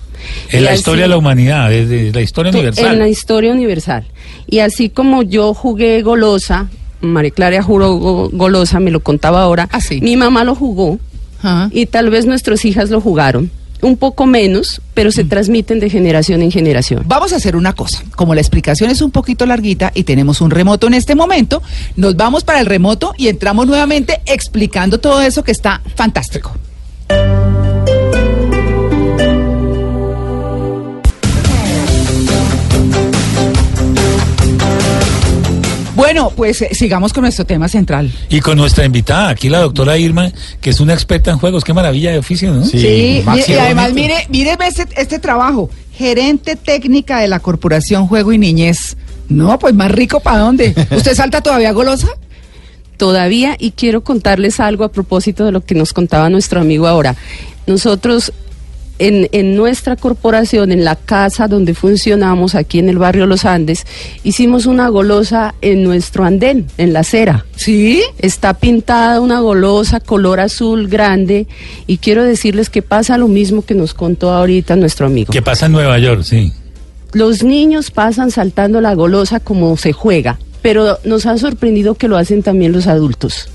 En 0.52 0.60
Y 0.60 0.64
la 0.64 0.72
así- 0.72 0.80
historia 0.80 1.04
de 1.04 1.10
la 1.10 1.18
humanidad, 1.18 1.70
desde 1.70 2.12
la 2.12 2.22
historia 2.22 2.52
universal. 2.52 2.94
En 2.94 3.00
la 3.00 3.08
historia 3.08 3.54
universal. 3.54 4.06
Y 4.48 4.60
así 4.60 4.90
como 4.90 5.24
yo 5.24 5.54
jugué 5.54 6.02
golosa 6.02 6.70
María 7.02 7.32
Clara 7.32 7.64
Juro 7.64 7.94
Go- 7.96 8.30
Golosa 8.34 8.82
me 8.82 8.92
lo 8.92 9.00
contaba 9.00 9.42
ahora, 9.42 9.70
Ah, 9.72 9.80
sí. 9.80 10.02
mi 10.02 10.18
mamá 10.18 10.44
lo 10.44 10.56
jugó 10.56 11.00
y 11.72 11.86
tal 11.86 12.10
vez 12.10 12.26
nuestras 12.26 12.66
hijas 12.66 12.90
lo 12.90 13.00
jugaron. 13.00 13.50
Un 13.82 13.98
poco 13.98 14.26
menos, 14.26 14.82
pero 14.94 15.12
se 15.12 15.24
transmiten 15.24 15.80
de 15.80 15.90
generación 15.90 16.42
en 16.42 16.52
generación. 16.52 17.04
Vamos 17.06 17.34
a 17.34 17.38
hacer 17.38 17.56
una 17.56 17.74
cosa. 17.74 18.04
Como 18.16 18.36
la 18.36 18.42
explicación 18.42 18.90
es 18.90 19.02
un 19.02 19.12
poquito 19.12 19.46
larguita 19.46 19.92
y 19.94 20.04
tenemos 20.04 20.42
un 20.42 20.52
remoto 20.52 20.88
en 20.88 20.94
este 20.94 21.16
momento, 21.16 21.62
nos 21.96 22.16
vamos 22.16 22.44
para 22.44 22.60
el 22.60 22.66
remoto 22.66 23.14
y 23.18 23.28
entramos 23.28 23.68
nuevamente 23.68 24.22
explicando 24.26 25.00
todo 25.00 25.22
eso 25.22 25.44
que 25.44 25.52
está 25.52 25.82
fantástico. 25.96 26.52
Bueno, 36.00 36.32
pues 36.34 36.62
eh, 36.62 36.70
sigamos 36.72 37.12
con 37.12 37.24
nuestro 37.24 37.46
tema 37.46 37.68
central. 37.68 38.10
Y 38.30 38.40
con 38.40 38.58
nuestra 38.58 38.86
invitada, 38.86 39.28
aquí 39.28 39.50
la 39.50 39.60
doctora 39.60 39.98
Irma, 39.98 40.32
que 40.62 40.70
es 40.70 40.80
una 40.80 40.94
experta 40.94 41.32
en 41.32 41.40
juegos. 41.40 41.66
Qué 41.66 41.74
maravilla 41.74 42.12
de 42.12 42.20
oficio, 42.20 42.54
¿no? 42.54 42.64
Sí, 42.64 43.22
Maxi, 43.26 43.52
y 43.52 43.56
además 43.56 43.94
mire, 43.94 44.26
mire 44.30 44.58
este, 44.66 44.88
este 44.96 45.20
trabajo, 45.20 45.70
gerente 45.92 46.56
técnica 46.56 47.20
de 47.20 47.28
la 47.28 47.40
Corporación 47.40 48.08
Juego 48.08 48.32
y 48.32 48.38
Niñez. 48.38 48.96
No, 49.28 49.60
pues 49.60 49.74
más 49.74 49.92
rico 49.92 50.22
para 50.22 50.40
dónde. 50.40 50.74
¿Usted 50.92 51.14
salta 51.16 51.42
todavía 51.42 51.74
golosa? 51.74 52.08
todavía 53.00 53.56
y 53.58 53.72
quiero 53.72 54.04
contarles 54.04 54.60
algo 54.60 54.84
a 54.84 54.92
propósito 54.92 55.46
de 55.46 55.54
lo 55.54 55.62
que 55.62 55.74
nos 55.74 55.94
contaba 55.94 56.30
nuestro 56.30 56.60
amigo 56.60 56.86
ahora. 56.86 57.16
Nosotros 57.66 58.34
en, 59.00 59.28
en 59.32 59.56
nuestra 59.56 59.96
corporación, 59.96 60.72
en 60.72 60.84
la 60.84 60.96
casa 60.96 61.48
donde 61.48 61.74
funcionamos 61.74 62.56
aquí 62.56 62.80
en 62.80 62.90
el 62.90 62.98
barrio 62.98 63.26
Los 63.26 63.46
Andes, 63.46 63.86
hicimos 64.24 64.66
una 64.66 64.90
golosa 64.90 65.56
en 65.62 65.84
nuestro 65.84 66.26
andén, 66.26 66.68
en 66.78 66.94
la 66.94 67.00
acera. 67.00 67.46
Sí. 67.56 68.02
Está 68.20 68.54
pintada 68.54 69.20
una 69.22 69.40
golosa 69.40 70.00
color 70.00 70.40
azul 70.40 70.88
grande 70.88 71.48
y 71.88 71.98
quiero 71.98 72.24
decirles 72.24 72.70
que 72.70 72.82
pasa 72.82 73.18
lo 73.18 73.28
mismo 73.28 73.64
que 73.64 73.76
nos 73.76 73.94
contó 73.94 74.32
ahorita 74.32 74.76
nuestro 74.76 75.08
amigo. 75.08 75.32
Que 75.32 75.42
pasa 75.42 75.66
en 75.66 75.72
Nueva 75.72 75.98
York, 75.98 76.24
sí. 76.24 76.52
Los 77.14 77.44
niños 77.44 77.90
pasan 77.90 78.30
saltando 78.30 78.82
la 78.82 78.94
golosa 78.94 79.40
como 79.40 79.76
se 79.78 79.94
juega, 79.94 80.38
pero 80.62 81.00
nos 81.04 81.26
ha 81.26 81.38
sorprendido 81.38 81.96
que 81.96 82.08
lo 82.08 82.18
hacen 82.18 82.44
también 82.44 82.72
los 82.72 82.86
adultos. 82.88 83.50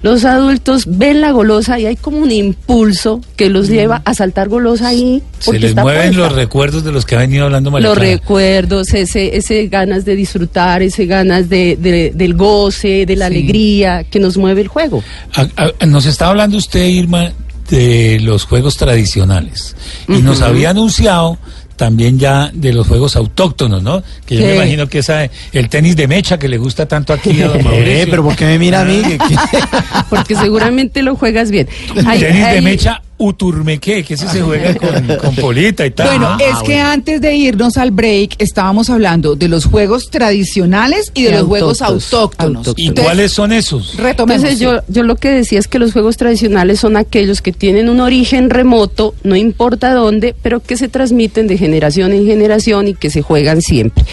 Los 0.00 0.24
adultos 0.24 0.84
ven 0.86 1.20
la 1.20 1.32
golosa 1.32 1.78
y 1.80 1.86
hay 1.86 1.96
como 1.96 2.18
un 2.18 2.30
impulso 2.30 3.20
que 3.36 3.48
los 3.50 3.68
lleva 3.68 4.00
a 4.04 4.14
saltar 4.14 4.48
golosa 4.48 4.88
ahí. 4.88 5.22
Se 5.40 5.58
les 5.58 5.70
está 5.70 5.82
mueven 5.82 6.08
puesta. 6.12 6.22
los 6.22 6.32
recuerdos 6.34 6.84
de 6.84 6.92
los 6.92 7.04
que 7.04 7.16
ha 7.16 7.18
venido 7.18 7.44
hablando 7.46 7.70
María 7.72 7.88
Los 7.88 7.98
Clara. 7.98 8.12
recuerdos, 8.12 8.94
ese, 8.94 9.36
ese 9.36 9.66
ganas 9.66 10.04
de 10.04 10.14
disfrutar, 10.14 10.82
ese 10.82 11.06
ganas 11.06 11.48
de, 11.48 11.76
de- 11.76 12.12
del 12.14 12.34
goce, 12.34 13.06
de 13.06 13.16
la 13.16 13.28
Sí. 13.28 13.34
alegría 13.34 14.04
que 14.04 14.20
nos 14.20 14.36
mueve 14.36 14.60
el 14.62 14.68
juego. 14.68 15.02
A- 15.34 15.72
a- 15.80 15.86
nos 15.86 16.06
está 16.06 16.28
hablando 16.28 16.56
usted, 16.58 16.86
Irma, 16.86 17.32
de 17.68 18.18
los 18.20 18.44
juegos 18.44 18.76
tradicionales. 18.76 19.74
Y 20.08 20.22
nos 20.22 20.42
había 20.42 20.70
anunciado 20.70 21.38
también 21.78 22.18
ya 22.18 22.50
de 22.52 22.74
los 22.74 22.86
juegos 22.86 23.16
autóctonos, 23.16 23.82
¿no? 23.82 24.02
Que 24.26 24.36
yo 24.36 24.44
me 24.46 24.56
imagino 24.56 24.86
que 24.88 24.98
esa, 24.98 25.30
el 25.52 25.68
tenis 25.70 25.96
de 25.96 26.06
mecha 26.08 26.38
que 26.38 26.48
le 26.48 26.58
gusta 26.58 26.86
tanto 26.86 27.14
aquí 27.14 27.40
a 27.40 27.48
don 27.48 27.62
Mauricio. 27.64 27.86
Eh, 28.02 28.06
pero 28.10 28.22
¿por 28.24 28.36
qué 28.36 28.44
me 28.44 28.58
mira 28.58 28.82
a 28.82 28.84
mí? 28.84 29.00
Que- 29.08 29.16
que- 29.16 29.36
Porque 30.10 30.34
seguramente 30.36 31.02
lo 31.02 31.16
juegas 31.16 31.50
bien. 31.50 31.68
Hay- 32.06 32.20
tenis 32.20 32.46
de 32.50 32.60
mecha 32.60 33.00
uturmequé, 33.18 34.04
que 34.04 34.14
ese 34.14 34.28
se 34.28 34.40
juega 34.40 34.74
con, 34.74 35.16
con 35.20 35.34
polita 35.36 35.84
y 35.84 35.90
tal. 35.90 36.08
Bueno, 36.08 36.36
¿no? 36.36 36.44
es 36.44 36.62
que 36.64 36.78
antes 36.78 37.20
de 37.20 37.34
irnos 37.34 37.76
al 37.76 37.90
break 37.90 38.36
estábamos 38.38 38.88
hablando 38.90 39.34
de 39.36 39.48
los 39.48 39.64
juegos 39.66 40.10
tradicionales 40.10 41.10
y 41.14 41.24
de 41.24 41.30
Y 41.30 41.32
los 41.32 41.42
juegos 41.42 41.82
autóctonos. 41.82 42.14
autóctonos. 42.14 42.56
Autóctonos. 42.58 42.78
¿Y 42.78 42.88
Entonces, 42.88 43.04
cuáles 43.04 43.32
son 43.32 43.52
esos? 43.52 43.96
Retomemos. 43.96 44.44
Entonces 44.44 44.60
yo, 44.60 44.80
yo 44.88 45.02
lo 45.02 45.16
que 45.16 45.30
decía 45.30 45.58
es 45.58 45.68
que 45.68 45.78
los 45.78 45.92
juegos 45.92 46.16
tradicionales 46.16 46.80
son 46.80 46.96
aquellos 46.96 47.42
que 47.42 47.52
tienen 47.52 47.88
un 47.88 48.00
origen 48.00 48.50
remoto, 48.50 49.14
no 49.24 49.36
importa 49.36 49.92
dónde, 49.92 50.34
pero 50.42 50.60
que 50.60 50.76
se 50.76 50.88
transmiten 50.88 51.46
de 51.46 51.58
generación 51.58 52.12
en 52.12 52.26
generación 52.26 52.88
y 52.88 52.94
que 52.94 53.10
se 53.10 53.22
juegan 53.22 53.62
siempre. 53.62 54.04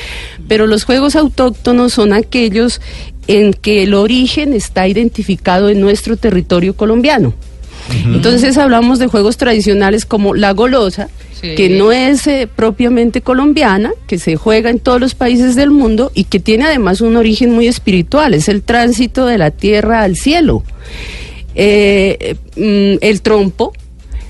Pero 0.48 0.68
los 0.68 0.84
juegos 0.84 1.16
autóctonos 1.16 1.94
son 1.94 2.14
aquellos 2.14 2.82
en 3.28 3.54
que 3.54 3.84
el 3.84 3.94
origen 3.94 4.54
está 4.54 4.88
identificado 4.88 5.70
en 5.70 5.82
nuestro 5.82 6.18
territorio 6.18 6.76
colombiano. 6.76 7.34
Entonces 8.06 8.58
hablamos 8.58 9.00
de 9.00 9.08
juegos 9.08 9.38
tradicionales 9.38 10.06
como 10.06 10.34
la 10.36 10.52
golosa, 10.52 11.10
Sí. 11.42 11.54
que 11.56 11.70
no 11.70 11.92
es 11.92 12.26
eh, 12.28 12.48
propiamente 12.54 13.20
colombiana, 13.22 13.92
que 14.08 14.18
se 14.20 14.38
juega 14.38 14.70
en 14.70 14.80
todos 14.80 15.02
los 15.02 15.16
países 15.16 15.56
del 15.56 15.70
mundo 15.70 16.12
y 16.16 16.24
que 16.24 16.40
tiene 16.40 16.64
además 16.64 17.02
un 17.02 17.18
origen 17.18 17.52
muy 17.52 17.68
espiritual, 17.68 18.34
es 18.34 18.48
el 18.48 18.62
tránsito 18.64 19.26
de 19.26 19.38
la 19.38 19.52
tierra 19.52 20.02
al 20.04 20.16
cielo. 20.16 20.64
Eh, 21.56 22.36
eh, 22.56 22.96
mm, 22.96 23.00
el 23.02 23.22
trompo, 23.22 23.74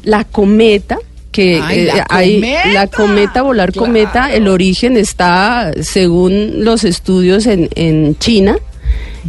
la 0.04 0.24
cometa, 0.24 0.98
que 1.32 1.60
Ay, 1.62 1.80
eh, 1.82 1.86
la 1.96 2.06
hay 2.10 2.34
cometa. 2.36 2.68
la 2.74 2.88
cometa, 2.88 3.42
volar 3.44 3.72
Claro. 3.72 3.86
cometa, 3.86 4.34
el 4.34 4.48
origen 4.48 4.98
está, 4.98 5.74
según 5.82 6.64
los 6.64 6.84
estudios, 6.84 7.46
en, 7.46 7.70
en 7.76 8.18
China, 8.18 8.58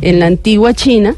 en 0.00 0.18
la 0.20 0.26
antigua 0.26 0.72
China, 0.72 1.14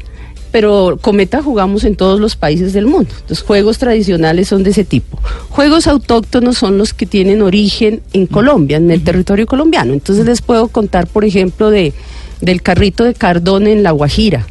pero 0.51 0.97
cometa 1.01 1.41
jugamos 1.41 1.83
en 1.83 1.95
todos 1.95 2.19
los 2.19 2.35
países 2.35 2.73
del 2.73 2.85
mundo. 2.87 3.09
Los 3.27 3.41
juegos 3.41 3.77
tradicionales 3.77 4.47
son 4.47 4.63
de 4.63 4.71
ese 4.71 4.83
tipo. 4.83 5.19
Juegos 5.49 5.87
autóctonos 5.87 6.57
son 6.57 6.77
los 6.77 6.93
que 6.93 7.05
tienen 7.05 7.41
origen 7.41 8.01
en 8.13 8.27
Colombia, 8.27 8.77
en 8.77 8.89
el 8.91 9.03
territorio 9.03 9.45
colombiano. 9.45 9.93
Entonces 9.93 10.25
les 10.25 10.41
puedo 10.41 10.67
contar, 10.67 11.07
por 11.07 11.25
ejemplo, 11.25 11.69
de 11.69 11.93
del 12.41 12.61
carrito 12.61 13.03
de 13.03 13.13
Cardón 13.13 13.67
en 13.67 13.83
La 13.83 13.91
Guajira. 13.91 14.47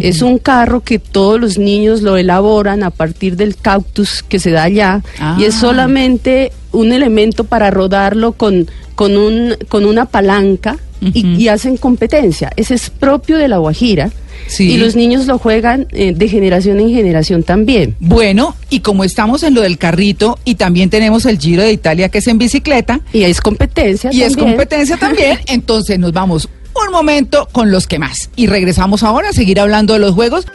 Es 0.00 0.20
un 0.20 0.38
carro 0.38 0.80
que 0.80 0.98
todos 0.98 1.40
los 1.40 1.58
niños 1.58 2.02
lo 2.02 2.16
elaboran 2.18 2.82
a 2.82 2.90
partir 2.90 3.36
del 3.36 3.56
cactus 3.56 4.22
que 4.22 4.38
se 4.38 4.50
da 4.50 4.64
allá 4.64 5.02
y 5.38 5.44
es 5.44 5.54
Ah. 5.54 5.60
solamente 5.60 6.52
un 6.72 6.92
elemento 6.92 7.44
para 7.44 7.70
rodarlo 7.70 8.32
con, 8.32 8.68
con, 8.94 9.16
un, 9.16 9.54
con 9.68 9.84
una 9.86 10.04
palanca 10.06 10.76
y, 11.00 11.48
hacen 11.48 11.76
competencia. 11.76 12.52
Ese 12.56 12.74
es 12.74 12.90
propio 12.90 13.36
de 13.36 13.48
La 13.48 13.58
Guajira 13.58 14.10
Sí. 14.48 14.70
y 14.70 14.76
los 14.76 14.94
niños 14.94 15.26
lo 15.26 15.38
juegan 15.38 15.86
eh, 15.92 16.12
de 16.14 16.28
generación 16.28 16.78
en 16.78 16.90
generación 16.90 17.42
también. 17.42 17.96
Bueno, 18.00 18.54
y 18.70 18.80
como 18.80 19.02
estamos 19.02 19.42
en 19.42 19.54
lo 19.54 19.62
del 19.62 19.78
carrito 19.78 20.38
y 20.44 20.56
también 20.56 20.90
tenemos 20.90 21.24
el 21.26 21.38
Giro 21.38 21.62
de 21.62 21.72
Italia 21.72 22.10
que 22.10 22.18
es 22.18 22.26
en 22.26 22.38
bicicleta 22.38 23.00
Y 23.12 23.22
es 23.22 23.40
competencia 23.40 24.10
y 24.12 24.22
es 24.22 24.36
competencia 24.36 24.96
también, 24.98 25.38
entonces 25.46 25.98
nos 25.98 26.12
vamos 26.12 26.48
un 26.84 26.92
momento 26.92 27.48
con 27.52 27.70
los 27.70 27.86
que 27.86 27.98
más 27.98 28.30
y 28.36 28.46
regresamos 28.46 29.02
ahora 29.02 29.30
a 29.30 29.32
seguir 29.32 29.58
hablando 29.60 29.94
de 29.94 30.00
los 30.00 30.14
juegos. 30.14 30.46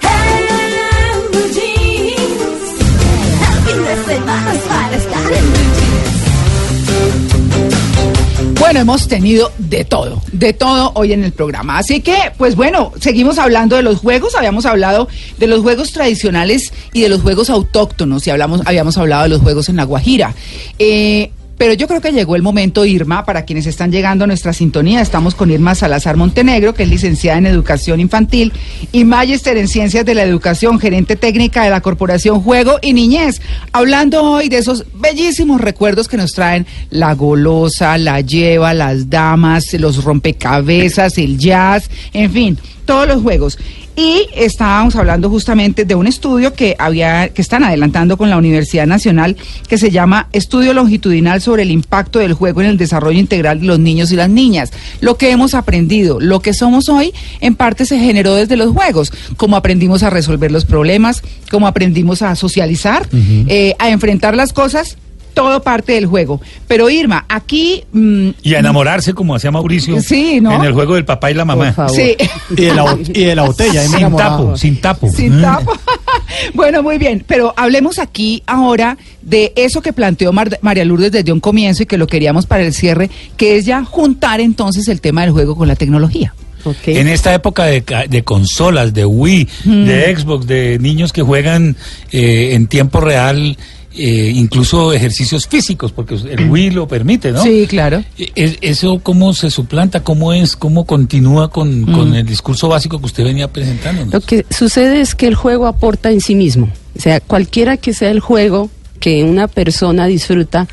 Bueno, 8.61 8.79
hemos 8.79 9.07
tenido 9.07 9.51
de 9.57 9.83
todo, 9.83 10.21
de 10.31 10.53
todo 10.53 10.91
hoy 10.93 11.13
en 11.13 11.23
el 11.23 11.31
programa. 11.31 11.79
Así 11.79 11.99
que, 12.01 12.15
pues 12.37 12.55
bueno, 12.55 12.93
seguimos 12.99 13.39
hablando 13.39 13.75
de 13.75 13.81
los 13.81 13.97
juegos. 13.97 14.35
Habíamos 14.35 14.67
hablado 14.67 15.07
de 15.39 15.47
los 15.47 15.61
juegos 15.61 15.91
tradicionales 15.91 16.71
y 16.93 17.01
de 17.01 17.09
los 17.09 17.21
juegos 17.21 17.49
autóctonos. 17.49 18.27
Y 18.27 18.29
hablamos, 18.29 18.61
habíamos 18.65 18.99
hablado 18.99 19.23
de 19.23 19.29
los 19.29 19.41
juegos 19.41 19.67
en 19.69 19.77
La 19.77 19.83
Guajira. 19.83 20.35
Eh, 20.77 21.31
pero 21.61 21.75
yo 21.75 21.87
creo 21.87 22.01
que 22.01 22.11
llegó 22.11 22.35
el 22.35 22.41
momento, 22.41 22.85
Irma, 22.85 23.23
para 23.23 23.45
quienes 23.45 23.67
están 23.67 23.91
llegando 23.91 24.23
a 24.23 24.27
nuestra 24.27 24.51
sintonía. 24.51 24.99
Estamos 24.99 25.35
con 25.35 25.51
Irma 25.51 25.75
Salazar 25.75 26.17
Montenegro, 26.17 26.73
que 26.73 26.81
es 26.81 26.89
licenciada 26.89 27.37
en 27.37 27.45
Educación 27.45 27.99
Infantil 27.99 28.51
y 28.91 29.05
Magister 29.05 29.55
en 29.57 29.67
Ciencias 29.67 30.03
de 30.03 30.15
la 30.15 30.23
Educación, 30.23 30.79
gerente 30.79 31.15
técnica 31.15 31.63
de 31.63 31.69
la 31.69 31.81
Corporación 31.81 32.41
Juego 32.41 32.79
y 32.81 32.93
Niñez. 32.93 33.43
Hablando 33.73 34.23
hoy 34.23 34.49
de 34.49 34.57
esos 34.57 34.85
bellísimos 34.95 35.61
recuerdos 35.61 36.07
que 36.07 36.17
nos 36.17 36.33
traen 36.33 36.65
la 36.89 37.13
golosa, 37.13 37.95
la 37.99 38.21
lleva, 38.21 38.73
las 38.73 39.11
damas, 39.11 39.71
los 39.75 40.03
rompecabezas, 40.03 41.19
el 41.19 41.37
jazz, 41.37 41.91
en 42.11 42.31
fin, 42.31 42.57
todos 42.85 43.07
los 43.07 43.21
juegos. 43.21 43.59
Y 43.95 44.27
estábamos 44.35 44.95
hablando 44.95 45.29
justamente 45.29 45.83
de 45.83 45.95
un 45.95 46.07
estudio 46.07 46.53
que 46.53 46.75
había, 46.79 47.29
que 47.29 47.41
están 47.41 47.63
adelantando 47.63 48.17
con 48.17 48.29
la 48.29 48.37
Universidad 48.37 48.87
Nacional, 48.87 49.35
que 49.67 49.77
se 49.77 49.91
llama 49.91 50.29
Estudio 50.31 50.73
Longitudinal 50.73 51.41
sobre 51.41 51.63
el 51.63 51.71
impacto 51.71 52.19
del 52.19 52.33
juego 52.33 52.61
en 52.61 52.67
el 52.67 52.77
desarrollo 52.77 53.19
integral 53.19 53.59
de 53.59 53.67
los 53.67 53.79
niños 53.79 54.11
y 54.11 54.15
las 54.15 54.29
niñas. 54.29 54.71
Lo 55.01 55.17
que 55.17 55.31
hemos 55.31 55.53
aprendido, 55.53 56.19
lo 56.19 56.39
que 56.39 56.53
somos 56.53 56.87
hoy, 56.87 57.13
en 57.41 57.55
parte 57.55 57.85
se 57.85 57.99
generó 57.99 58.35
desde 58.35 58.55
los 58.55 58.71
juegos, 58.71 59.11
cómo 59.35 59.57
aprendimos 59.57 60.03
a 60.03 60.09
resolver 60.09 60.51
los 60.51 60.65
problemas, 60.65 61.21
cómo 61.49 61.67
aprendimos 61.67 62.21
a 62.21 62.35
socializar, 62.35 63.07
eh, 63.47 63.75
a 63.77 63.89
enfrentar 63.89 64.35
las 64.35 64.53
cosas. 64.53 64.97
Todo 65.33 65.61
parte 65.61 65.93
del 65.93 66.05
juego. 66.07 66.41
Pero 66.67 66.89
Irma, 66.89 67.25
aquí 67.29 67.83
mm, 67.93 68.29
Y 68.43 68.53
a 68.55 68.59
enamorarse, 68.59 69.13
como 69.13 69.33
hacía 69.35 69.49
Mauricio. 69.51 70.01
Sí, 70.01 70.39
¿no? 70.41 70.51
En 70.53 70.63
el 70.63 70.73
juego 70.73 70.95
del 70.95 71.05
papá 71.05 71.31
y 71.31 71.33
la 71.33 71.45
mamá. 71.45 71.65
Por 71.67 71.73
favor. 71.73 71.95
sí. 71.95 72.15
y, 72.51 72.55
de 72.65 72.73
la, 72.73 72.97
y 73.13 73.23
de 73.25 73.35
la 73.35 73.43
botella. 73.43 73.81
Sin 73.83 74.15
tapo, 74.15 74.57
sin 74.57 74.81
tapo. 74.81 75.09
Sin 75.11 75.37
Mm. 75.39 75.41
tapo. 75.41 75.71
bueno, 76.53 76.83
muy 76.83 76.97
bien, 76.97 77.23
pero 77.27 77.53
hablemos 77.57 77.99
aquí 77.99 78.43
ahora 78.45 78.97
de 79.21 79.53
eso 79.55 79.81
que 79.81 79.93
planteó 79.93 80.31
Mar- 80.33 80.59
María 80.61 80.85
Lourdes 80.85 81.11
desde 81.11 81.31
un 81.31 81.39
comienzo 81.39 81.83
y 81.83 81.85
que 81.85 81.97
lo 81.97 82.07
queríamos 82.07 82.45
para 82.45 82.63
el 82.63 82.73
cierre, 82.73 83.09
que 83.37 83.57
es 83.57 83.65
ya 83.65 83.83
juntar 83.85 84.41
entonces 84.41 84.87
el 84.87 85.01
tema 85.01 85.21
del 85.21 85.31
juego 85.31 85.55
con 85.55 85.67
la 85.67 85.75
tecnología. 85.75 86.33
Ok. 86.63 86.87
En 86.89 87.07
esta 87.07 87.33
época 87.33 87.65
de, 87.65 87.81
ca- 87.83 88.05
de 88.07 88.23
consolas, 88.23 88.93
de 88.93 89.05
Wii, 89.05 89.47
Mm. 89.65 89.85
de 89.85 90.15
Xbox, 90.15 90.45
de 90.45 90.77
niños 90.79 91.11
que 91.13 91.21
juegan 91.23 91.75
eh, 92.11 92.49
en 92.53 92.67
tiempo 92.67 92.99
real, 92.99 93.57
eh, 93.93 94.31
incluso 94.35 94.93
ejercicios 94.93 95.47
físicos, 95.47 95.91
porque 95.91 96.15
el 96.15 96.49
Wii 96.49 96.71
lo 96.71 96.87
permite, 96.87 97.31
¿no? 97.31 97.43
Sí, 97.43 97.65
claro. 97.67 98.03
E- 98.17 98.57
¿Eso 98.61 98.99
cómo 99.03 99.33
se 99.33 99.49
suplanta? 99.49 100.01
¿Cómo 100.03 100.31
es? 100.33 100.55
¿Cómo 100.55 100.85
continúa 100.85 101.49
con, 101.49 101.81
Mm. 101.81 101.93
con 101.93 102.15
el 102.15 102.25
discurso 102.25 102.67
básico 102.69 102.99
que 102.99 103.05
usted 103.05 103.23
venía 103.23 103.47
presentando? 103.47 104.05
Lo 104.11 104.21
que 104.21 104.45
sucede 104.49 105.01
es 105.01 105.15
que 105.15 105.27
el 105.27 105.35
juego 105.35 105.67
aporta 105.67 106.11
en 106.11 106.21
sí 106.21 106.35
mismo. 106.35 106.69
O 106.97 107.01
sea, 107.01 107.19
cualquiera 107.19 107.77
que 107.77 107.93
sea 107.93 108.11
el 108.11 108.19
juego 108.19 108.69
que 108.99 109.23
una 109.23 109.47
persona 109.47 110.05
disfruta, 110.07 110.67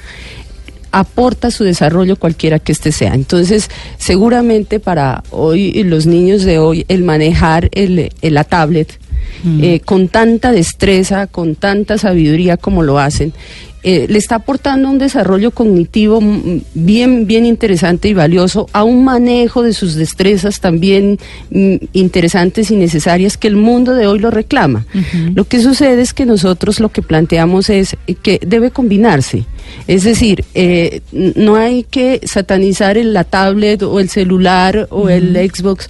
aporta 0.90 1.50
su 1.50 1.64
desarrollo 1.64 2.16
cualquiera 2.16 2.58
que 2.58 2.72
este 2.72 2.92
sea. 2.92 3.14
Entonces, 3.14 3.70
seguramente 3.98 4.80
para 4.80 5.22
hoy, 5.30 5.72
los 5.84 6.06
niños 6.06 6.44
de 6.44 6.58
hoy, 6.58 6.84
el 6.88 7.02
manejar 7.04 7.68
el, 7.72 8.10
el- 8.22 8.34
la 8.34 8.44
tablet 8.44 8.98
eh, 9.60 9.80
con 9.80 10.08
tanta 10.08 10.52
destreza, 10.52 11.26
con 11.26 11.54
tanta 11.54 11.98
sabiduría 11.98 12.56
como 12.56 12.82
lo 12.82 12.98
hacen, 12.98 13.32
eh, 13.84 14.06
le 14.08 14.18
está 14.18 14.34
aportando 14.34 14.90
un 14.90 14.98
desarrollo 14.98 15.52
cognitivo 15.52 16.20
mm, 16.20 16.62
bien, 16.75 17.28
bien 17.28 17.46
interesante 17.46 18.08
y 18.08 18.12
valioso, 18.12 18.66
a 18.72 18.82
un 18.82 19.04
manejo 19.04 19.62
de 19.62 19.72
sus 19.72 19.94
destrezas 19.94 20.58
también 20.60 21.18
mm, 21.50 21.76
interesantes 21.92 22.72
y 22.72 22.76
necesarias 22.76 23.37
que 23.37 23.46
el 23.46 23.54
mundo 23.54 23.94
de 23.94 24.08
hoy 24.08 24.18
lo 24.18 24.32
reclama. 24.32 24.84
Lo 25.34 25.44
que 25.44 25.60
sucede 25.62 26.02
es 26.02 26.12
que 26.12 26.26
nosotros 26.26 26.80
lo 26.80 26.88
que 26.88 27.02
planteamos 27.02 27.70
es 27.70 27.96
que 28.22 28.40
debe 28.44 28.72
combinarse. 28.72 29.44
Es 29.87 30.02
decir, 30.02 30.44
eh, 30.54 31.00
no 31.12 31.54
hay 31.54 31.84
que 31.84 32.20
satanizar 32.25 32.98
el- 32.98 33.12
la 33.14 33.22
tablet 33.25 33.82
o 33.84 34.00
el 34.00 34.08
celular 34.08 34.88
o 34.90 35.08
el 35.08 35.34
Xbox 35.37 35.88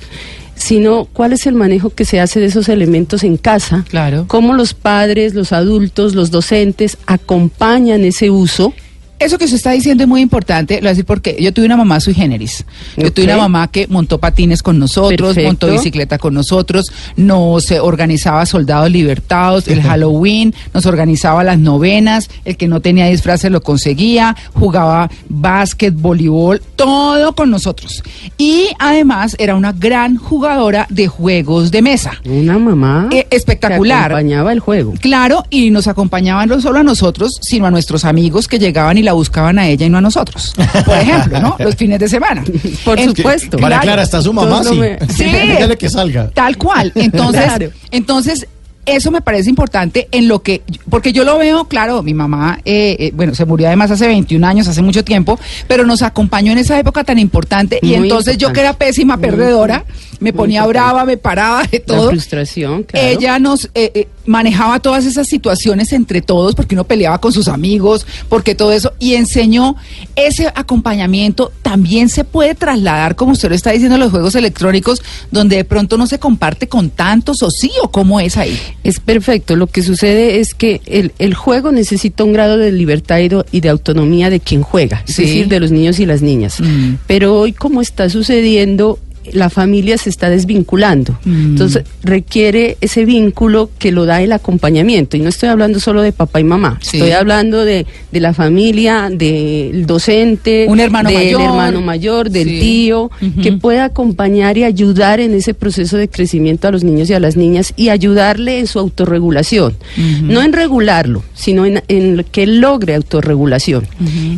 sino 0.59 1.07
cuál 1.13 1.33
es 1.33 1.47
el 1.47 1.55
manejo 1.55 1.91
que 1.91 2.05
se 2.05 2.21
hace 2.21 2.41
de 2.41 2.47
esos 2.47 2.69
elementos 2.69 3.25
en 3.25 3.37
casa, 3.37 3.85
Claro. 3.89 4.25
cómo 4.27 4.53
los 4.55 4.75
padres, 4.75 5.35
los 5.35 5.53
adultos, 5.53 6.15
los 6.15 6.31
docentes 6.31 6.99
acompañan 7.07 8.05
ese 8.05 8.31
uso. 8.31 8.75
Eso 9.19 9.39
que 9.39 9.45
usted 9.45 9.57
está 9.57 9.73
diciendo 9.73 10.05
es 10.05 10.09
muy 10.09 10.21
importante, 10.21 10.75
lo 10.77 10.81
voy 10.83 10.89
a 10.89 10.91
decir 10.91 11.05
porque 11.05 11.37
yo 11.41 11.53
tuve 11.53 11.67
una 11.67 11.77
mamá 11.77 12.01
sui 12.01 12.15
generis. 12.15 12.65
Yo 12.97 13.13
tuve 13.13 13.25
una 13.27 13.37
mamá 13.39 13.69
que 13.69 13.87
montó 13.89 14.19
patines 14.19 14.63
con 14.63 14.79
nosotros, 14.79 15.35
Perfecto. 15.35 15.49
montó 15.49 15.71
bicicleta 15.71 16.19
con 16.19 16.35
nosotros, 16.35 16.87
nos 17.17 17.71
eh, 17.71 17.81
organizaba 17.81 18.47
soldados 18.47 18.91
libertados, 18.91 19.67
el 19.69 19.83
Halloween, 19.89 20.55
nos 20.73 20.87
organizaba 20.87 21.43
las 21.45 21.59
novenas, 21.59 22.31
el 22.45 22.57
que 22.57 22.69
no 22.69 22.81
tenía 22.81 23.07
disfraz 23.07 23.41
se 23.41 23.51
lo 23.51 23.61
conseguía, 23.63 24.37
jugaba 24.55 25.11
básquet, 25.29 25.95
voleibol, 25.95 26.61
todo 26.77 27.35
con 27.35 27.51
nosotros. 27.51 28.03
Y 28.37 28.69
además 28.79 29.35
era 29.39 29.55
una 29.55 29.73
gran 29.73 30.17
jugadora 30.17 30.87
de 30.91 31.09
juegos 31.09 31.71
de 31.71 31.83
mesa. 31.83 32.13
Una 32.25 32.59
mamá 32.59 33.09
Eh, 33.13 33.27
espectacular. 33.31 34.09
que 34.11 34.15
acompañaba 34.15 34.53
el 34.53 34.61
juego. 34.61 34.95
Claro, 35.01 35.45
y 35.51 35.71
nos 35.71 35.89
acompañaban 35.89 36.49
no 36.49 36.61
solo 36.61 36.79
a 36.79 36.83
nosotros, 36.83 37.39
sino 37.43 37.67
a 37.67 37.71
nuestros 37.71 38.05
amigos 38.05 38.49
que 38.49 38.59
llegaban 38.59 38.99
y 38.99 39.03
la 39.09 39.15
buscaban 39.15 39.59
a 39.59 39.67
ella 39.67 39.87
y 39.87 39.91
no 39.91 39.99
a 39.99 40.01
nosotros. 40.03 40.53
Por 40.85 40.97
ejemplo, 40.97 41.41
¿no? 41.41 41.57
Los 41.59 41.75
fines 41.77 41.99
de 41.99 42.09
semana. 42.09 42.45
Por 42.85 43.01
En- 43.01 43.15
supuesto. 43.17 43.59
María 43.59 43.79
Claro. 43.79 43.83
Clara, 43.83 44.03
está 44.03 44.21
su 44.23 44.33
mamá, 44.33 44.63
sí. 44.63 44.75
me- 44.79 44.99
Sí. 45.09 45.25
Dígale 45.25 45.77
que 45.79 45.89
salga. 45.89 46.29
Tal 46.31 46.57
cual. 46.59 46.93
Entonces, 46.95 47.45
Claro. 47.45 47.71
entonces 47.91 48.47
eso 48.85 49.11
me 49.11 49.21
parece 49.21 49.51
importante 49.51 50.09
en 50.13 50.29
lo 50.29 50.43
que, 50.43 50.63
porque 50.89 51.13
yo 51.13 51.23
lo 51.25 51.37
veo, 51.37 51.67
claro, 51.67 52.03
mi 52.03 52.15
mamá, 52.15 52.59
eh, 52.65 52.97
eh, 52.99 53.11
bueno, 53.15 53.35
se 53.35 53.45
murió 53.45 53.67
además 53.67 53.91
hace 53.91 54.07
21 54.07 54.47
años, 54.47 54.67
hace 54.67 54.81
mucho 54.81 55.05
tiempo, 55.05 55.39
pero 55.67 55.85
nos 55.85 56.01
acompañó 56.01 56.53
en 56.53 56.59
esa 56.59 56.79
época 56.79 57.05
tan 57.05 57.19
importante 57.19 57.79
y 57.83 57.89
Muy 57.89 57.97
entonces 58.09 58.39
yo 58.39 58.51
que 58.53 58.61
era 58.61 58.73
pésima 58.73 59.17
Muy 59.17 59.27
perdedora, 59.27 59.85
me 60.21 60.33
ponía 60.33 60.67
brava, 60.67 61.05
me 61.05 61.17
paraba 61.17 61.63
de 61.65 61.79
La 61.87 61.95
todo. 61.97 62.11
frustración, 62.11 62.83
claro. 62.83 63.07
Ella 63.07 63.39
nos 63.39 63.67
eh, 63.75 63.91
eh, 63.95 64.09
manejaba 64.27 64.81
todas 64.81 65.07
esas 65.07 65.27
situaciones 65.29 65.93
entre 65.93 66.21
todos, 66.23 66.55
porque 66.55 66.75
uno 66.75 66.85
peleaba 66.85 67.21
con 67.21 67.33
sus 67.33 67.49
amigos, 67.49 68.07
porque 68.29 68.55
todo 68.55 68.73
eso, 68.73 68.93
y 68.99 69.15
enseñó 69.15 69.77
ese 70.17 70.49
acompañamiento. 70.55 71.53
También 71.63 72.09
se 72.09 72.25
puede 72.25 72.55
trasladar, 72.55 73.17
como 73.17 73.33
usted 73.33 73.49
lo 73.49 73.55
está 73.55 73.71
diciendo, 73.73 73.97
a 73.97 73.99
los 73.99 74.11
juegos 74.11 74.35
electrónicos, 74.35 75.03
donde 75.31 75.57
de 75.57 75.65
pronto 75.65 75.97
no 75.99 76.07
se 76.07 76.19
comparte 76.19 76.69
con 76.69 76.91
tantos, 76.91 77.43
o 77.43 77.51
sí, 77.51 77.71
o 77.83 77.91
cómo 77.91 78.21
es 78.21 78.37
ahí. 78.37 78.59
Es 78.85 79.01
perfecto. 79.01 79.57
Lo 79.57 79.67
que 79.67 79.83
sucede 79.83 80.41
es 80.41 80.55
que 80.55 80.81
el, 80.87 81.13
el 81.19 81.35
juego 81.35 81.73
necesita 81.73 82.25
un 82.25 82.33
grado 82.33 82.57
de 82.59 82.73
libertad 82.73 83.19
y 83.19 83.29
de, 83.29 83.45
y 83.53 83.61
de 83.61 83.69
autonomía 83.69 84.31
de 84.31 84.41
quien 84.41 84.63
juega, 84.63 85.03
es 85.07 85.15
Sí. 85.15 85.23
decir, 85.23 85.49
de 85.49 85.61
los 85.61 85.71
niños 85.71 85.99
y 86.01 86.07
las 86.07 86.23
niñas. 86.23 86.61
Mm. 86.61 86.95
Pero 87.07 87.35
hoy, 87.39 87.53
como 87.53 87.81
está 87.81 88.09
sucediendo, 88.09 88.99
la 89.33 89.51
familia 89.51 89.99
se 89.99 90.11
está 90.11 90.31
desvinculando. 90.31 91.19
Mm. 91.25 91.47
Entonces, 91.51 91.85
requiere 92.03 92.77
ese 92.81 93.05
vínculo 93.05 93.71
que 93.79 93.93
lo 93.93 94.07
da 94.07 94.23
el 94.23 94.33
acompañamiento. 94.33 95.17
Y 95.17 95.21
no 95.21 95.29
estoy 95.29 95.49
hablando 95.49 95.81
solo 95.81 96.03
de 96.03 96.13
papá 96.13 96.41
y 96.41 96.45
mamá, 96.45 96.79
Sí. 96.83 96.97
estoy 96.99 97.13
hablando 97.13 97.65
de, 97.65 97.87
de 98.13 98.21
la 98.21 98.33
familia, 98.35 99.09
del 99.13 99.87
docente, 99.87 100.67
Un 100.69 100.81
hermano 100.81 101.09
del 101.11 101.19
mayor. 101.19 101.41
hermano 101.43 101.81
mayor, 101.81 102.31
del 102.31 102.49
Sí. 102.49 102.61
tío, 102.61 103.11
que 103.43 103.53
pueda 103.53 103.85
acompañar 103.85 104.57
y 104.59 104.65
ayudar 104.65 105.21
en 105.21 105.35
ese 105.35 105.55
proceso 105.55 105.97
de 105.97 106.09
crecimiento 106.09 106.69
a 106.69 106.71
los 106.71 106.85
niños 106.85 107.09
y 107.11 107.15
a 107.15 107.21
las 107.21 107.37
niñas 107.37 107.73
y 107.77 107.89
ayudarle 107.89 108.59
en 108.59 108.67
su 108.67 108.79
autorregulación. 108.79 109.77
No 110.23 110.43
en 110.43 110.53
regularlo, 110.53 111.23
sino 111.35 111.67
en, 111.67 111.83
en 111.89 112.25
que 112.31 112.47
logre 112.47 112.95
autorregulación. 112.95 113.87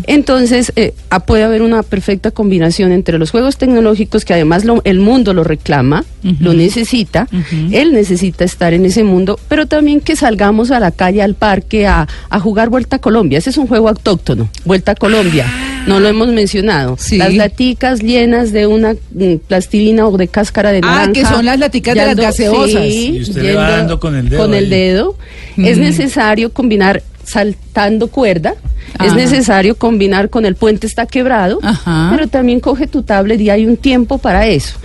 Entonces, 0.07 0.72
eh, 0.76 0.94
ah, 1.11 1.20
puede 1.20 1.44
haber 1.44 1.62
una 1.62 1.83
perfecta 1.83 2.31
combinación 2.31 2.92
entre 2.92 3.18
los 3.18 3.31
juegos 3.31 3.57
tecnológicos, 3.57 4.24
que 4.24 4.35
además 4.35 4.64
lo- 4.64 4.79
el 4.84 4.98
mundo 5.00 5.34
lo 5.34 5.44
reclama, 5.44 6.04
lo 6.40 6.52
necesita, 6.54 7.26
él 7.70 7.92
necesita 7.92 8.44
estar 8.44 8.74
en 8.74 8.84
ese 8.84 9.04
mundo, 9.04 9.38
pero 9.48 9.66
también 9.66 10.00
que 10.00 10.16
salgamos 10.16 10.70
a 10.70 10.80
la 10.80 10.90
calle, 10.90 11.22
al 11.22 11.34
parque, 11.34 11.86
a, 11.86 12.06
a 12.28 12.40
jugar 12.40 12.68
Vuelta 12.68 12.96
a 12.96 12.98
Colombia. 12.98 13.38
Ese 13.38 13.50
es 13.50 13.56
un 13.56 13.66
juego 13.66 13.88
autóctono, 13.88 14.48
Vuelta 14.64 14.92
a 14.92 14.94
Colombia. 14.94 15.46
No 15.86 15.98
lo 15.98 16.08
hemos 16.08 16.28
mencionado. 16.28 16.96
Sí. 16.98 17.16
Las 17.16 17.32
laticas 17.34 18.00
llenas 18.02 18.52
de 18.52 18.66
una 18.66 18.92
mm, 18.92 19.36
plastilina 19.48 20.06
o 20.06 20.16
de 20.18 20.28
cáscara 20.28 20.72
de 20.72 20.78
Ah, 20.78 21.06
naranja. 21.06 21.12
que 21.12 21.24
son 21.24 21.44
las 21.46 21.58
laticas 21.58 21.94
de 21.94 22.04
las 22.06 22.16
gaseosas. 22.16 22.82
sí, 22.82 23.12
Y 23.16 23.20
usted 23.22 23.42
le 23.42 23.54
va 23.54 23.70
dando 23.70 23.98
con 23.98 24.14
el 24.14 24.28
dedo 24.28 24.42
Con 24.42 24.52
el 24.54 24.68
dedo. 24.68 25.16
Es 25.56 25.78
necesario 25.78 26.52
combinar 26.52 27.02
saltando 27.30 28.08
cuerda. 28.08 28.54
Es 28.94 29.08
Ajá. 29.12 29.14
necesario 29.16 29.76
combinar 29.76 30.30
con 30.30 30.44
el 30.44 30.56
puente 30.56 30.86
está 30.86 31.06
quebrado. 31.06 31.58
Ajá. 31.62 32.08
Pero 32.14 32.28
también 32.28 32.60
coge 32.60 32.86
tu 32.86 33.02
tablet 33.02 33.40
y 33.40 33.50
hay 33.50 33.66
un 33.66 33.76
tiempo 33.76 34.18
para 34.18 34.46
eso. 34.46 34.76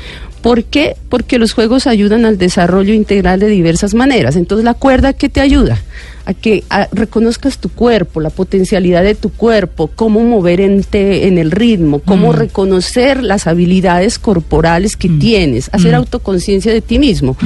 ¿Por 0.41 0.63
qué? 0.63 0.95
Porque 1.09 1.39
los 1.39 1.53
juegos 1.53 1.87
ayudan 1.87 2.23
al 2.23 2.37
desarrollo 2.37 2.93
integral 2.93 3.39
de 3.39 3.47
diversas 3.47 3.95
maneras. 3.95 4.35
Entonces, 4.35 4.63
la 4.63 4.75
cuerda 4.75 5.13
que 5.13 5.27
te 5.27 5.41
ayuda 5.41 5.79
a 6.25 6.33
que 6.33 6.63
a- 6.69 6.87
reconozcas 6.91 7.57
tu 7.59 7.69
cuerpo, 7.69 8.19
la 8.19 8.29
potencialidad 8.29 9.03
de 9.03 9.15
tu 9.15 9.29
cuerpo, 9.31 9.89
cómo 9.95 10.21
mover 10.23 10.59
en, 10.61 10.83
te- 10.83 11.27
en 11.27 11.37
el 11.37 11.51
ritmo, 11.51 11.99
cómo 11.99 12.31
Mm. 12.31 12.35
reconocer 12.35 13.21
las 13.23 13.47
habilidades 13.47 14.17
corporales 14.19 14.95
que 14.97 15.07
tienes, 15.09 15.69
hacer 15.71 15.93
autoconciencia 15.95 16.73
de 16.73 16.81
ti 16.81 16.99
mismo. 16.99 17.37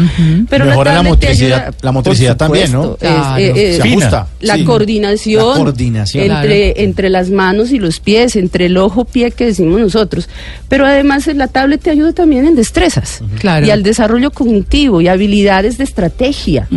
Pero 0.50 0.66
Mejora 0.66 0.94
la 0.94 1.04
motricidad- 1.04 1.64
ayuda- 1.68 1.78
la 1.82 1.92
motricidad 1.92 2.38
también, 2.38 2.72
¿no? 2.72 2.94
es- 2.94 2.98
Claro. 3.00 3.38
eh, 3.44 3.54
eh, 3.56 3.74
Se 3.76 3.82
Fina. 3.82 3.96
ajusta. 4.08 4.28
la 4.42 4.56
Sí. 4.56 4.64
coordinación, 4.64 5.48
La 5.50 5.56
coordinación. 5.56 6.24
entre, 6.24 6.74
Claro. 6.74 6.90
entre 6.90 7.10
las 7.10 7.30
manos 7.30 7.72
y 7.72 7.80
los 7.80 8.00
pies, 8.00 8.36
entre 8.36 8.68
el 8.68 8.78
ojo-pie 8.78 9.32
que 9.32 9.46
decimos 9.46 9.80
nosotros. 9.80 10.30
Pero 10.70 10.86
además 10.86 11.28
eh, 11.28 11.34
la 11.34 11.48
tablet 11.48 11.82
te 11.82 11.90
ayuda 11.90 12.14
también 12.14 12.46
en 12.48 12.56
destrezas 12.56 13.22
Claro. 13.40 13.66
y 13.68 13.72
al 13.72 13.84
desarrollo 13.84 14.32
cognitivo 14.32 15.02
y 15.02 15.08
habilidades 15.10 15.78
de 15.78 15.84
estrategia. 15.84 16.68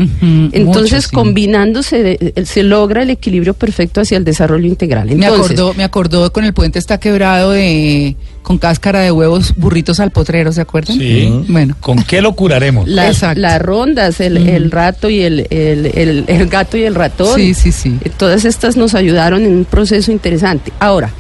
Entonces, 0.53 0.93
mucho, 0.93 1.01
sí. 1.09 1.15
combinándose, 1.15 1.92
de- 2.01 2.33
eh, 2.37 2.45
se 2.47 2.63
logra 2.63 3.03
el 3.03 3.11
equilibrio 3.11 3.55
perfecto 3.55 4.01
hacia 4.01 4.17
el 4.19 4.25
desarrollo 4.25 4.67
integral. 4.69 5.11
Me 5.17 5.27
acordó, 5.27 5.75
me 5.75 5.83
acordó 5.85 6.33
con 6.33 6.45
el 6.45 6.55
puente 6.55 6.79
está 6.79 6.99
quebrado 7.01 7.51
de 7.51 8.15
con 8.43 8.59
cáscara 8.59 9.01
de 9.01 9.13
huevos, 9.13 9.55
burritos 9.57 10.01
al 10.01 10.11
potrero, 10.11 10.53
¿se 10.53 10.61
acuerdan? 10.61 10.99
Sí. 10.99 11.45
Bueno. 11.49 11.77
¿Con 11.81 12.03
qué 12.03 12.21
lo 12.21 12.35
curaremos? 12.35 12.89
las, 12.89 13.15
Exacto. 13.17 13.41
las 13.41 13.63
rondas, 13.63 14.21
el, 14.21 14.37
el 14.37 14.71
rato 14.71 15.09
y 15.09 15.21
el, 15.23 15.47
el, 15.51 15.87
el- 15.95 16.25
el 16.27 16.47
gato 16.49 16.77
y 16.77 16.83
el 16.85 16.95
ratón. 16.95 17.37
Sí, 17.37 17.55
sí, 17.55 17.71
sí. 17.73 17.97
Eh, 18.05 18.11
Todas 18.17 18.45
estas 18.45 18.77
nos 18.77 18.95
ayudaron 18.95 19.43
en 19.45 19.53
un 19.59 19.65
proceso 19.65 20.11
interesante. 20.11 20.73
Ahora, 20.81 21.11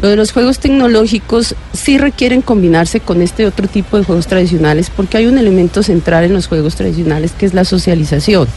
lo 0.00 0.08
de 0.08 0.16
los 0.16 0.32
juegos 0.32 0.58
tecnológicos 0.58 1.54
sí 1.74 1.98
requieren 1.98 2.40
combinarse 2.40 3.00
con 3.00 3.20
este 3.20 3.46
otro 3.46 3.68
tipo 3.68 3.98
de 3.98 4.04
juegos 4.04 4.26
tradicionales 4.26 4.90
porque 4.90 5.18
hay 5.18 5.26
un 5.26 5.36
elemento 5.36 5.82
central 5.82 6.24
en 6.24 6.32
los 6.32 6.46
juegos 6.46 6.76
tradicionales 6.76 7.32
que 7.32 7.44
es 7.44 7.52
la 7.54 7.64
socialización. 7.64 8.48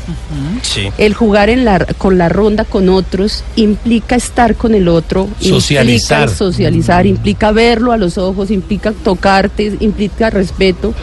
Sí. 0.62 0.90
El 0.98 1.14
jugar 1.14 1.50
en 1.50 1.66
la, 1.66 1.80
con 1.98 2.18
la 2.18 2.30
ronda 2.30 2.64
con 2.64 2.88
otros 2.90 3.44
implica 3.58 4.16
estar 4.16 4.56
con 4.56 4.74
el 4.76 4.88
otro, 4.88 5.28
Socializar. 5.40 6.22
implica 6.22 6.38
socializar, 6.38 7.06
implica 7.06 7.52
verlo 7.52 7.92
a 7.92 7.98
los 7.98 8.18
ojos, 8.18 8.50
implica 8.50 8.94
tocarte, 8.94 9.76
implica 9.82 10.30
respeto 10.30 10.94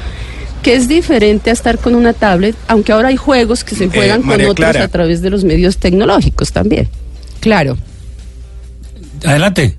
que 0.62 0.77
es 0.77 0.88
diferente 0.88 1.51
a 1.51 1.53
estar 1.53 1.77
con 1.79 1.95
una 1.95 2.12
tablet, 2.12 2.55
aunque 2.68 2.92
ahora 2.92 3.09
hay 3.09 3.16
juegos 3.16 3.64
que 3.64 3.75
se 3.75 3.88
juegan 3.88 4.23
con 4.23 4.40
otros 4.40 4.55
Clara. 4.55 4.85
a 4.85 4.88
través 4.88 5.21
de 5.21 5.29
los 5.29 5.45
medios 5.45 5.77
tecnológicos 5.77 6.53
también. 6.53 6.88
Claro. 7.40 7.77
Adelante. 9.25 9.77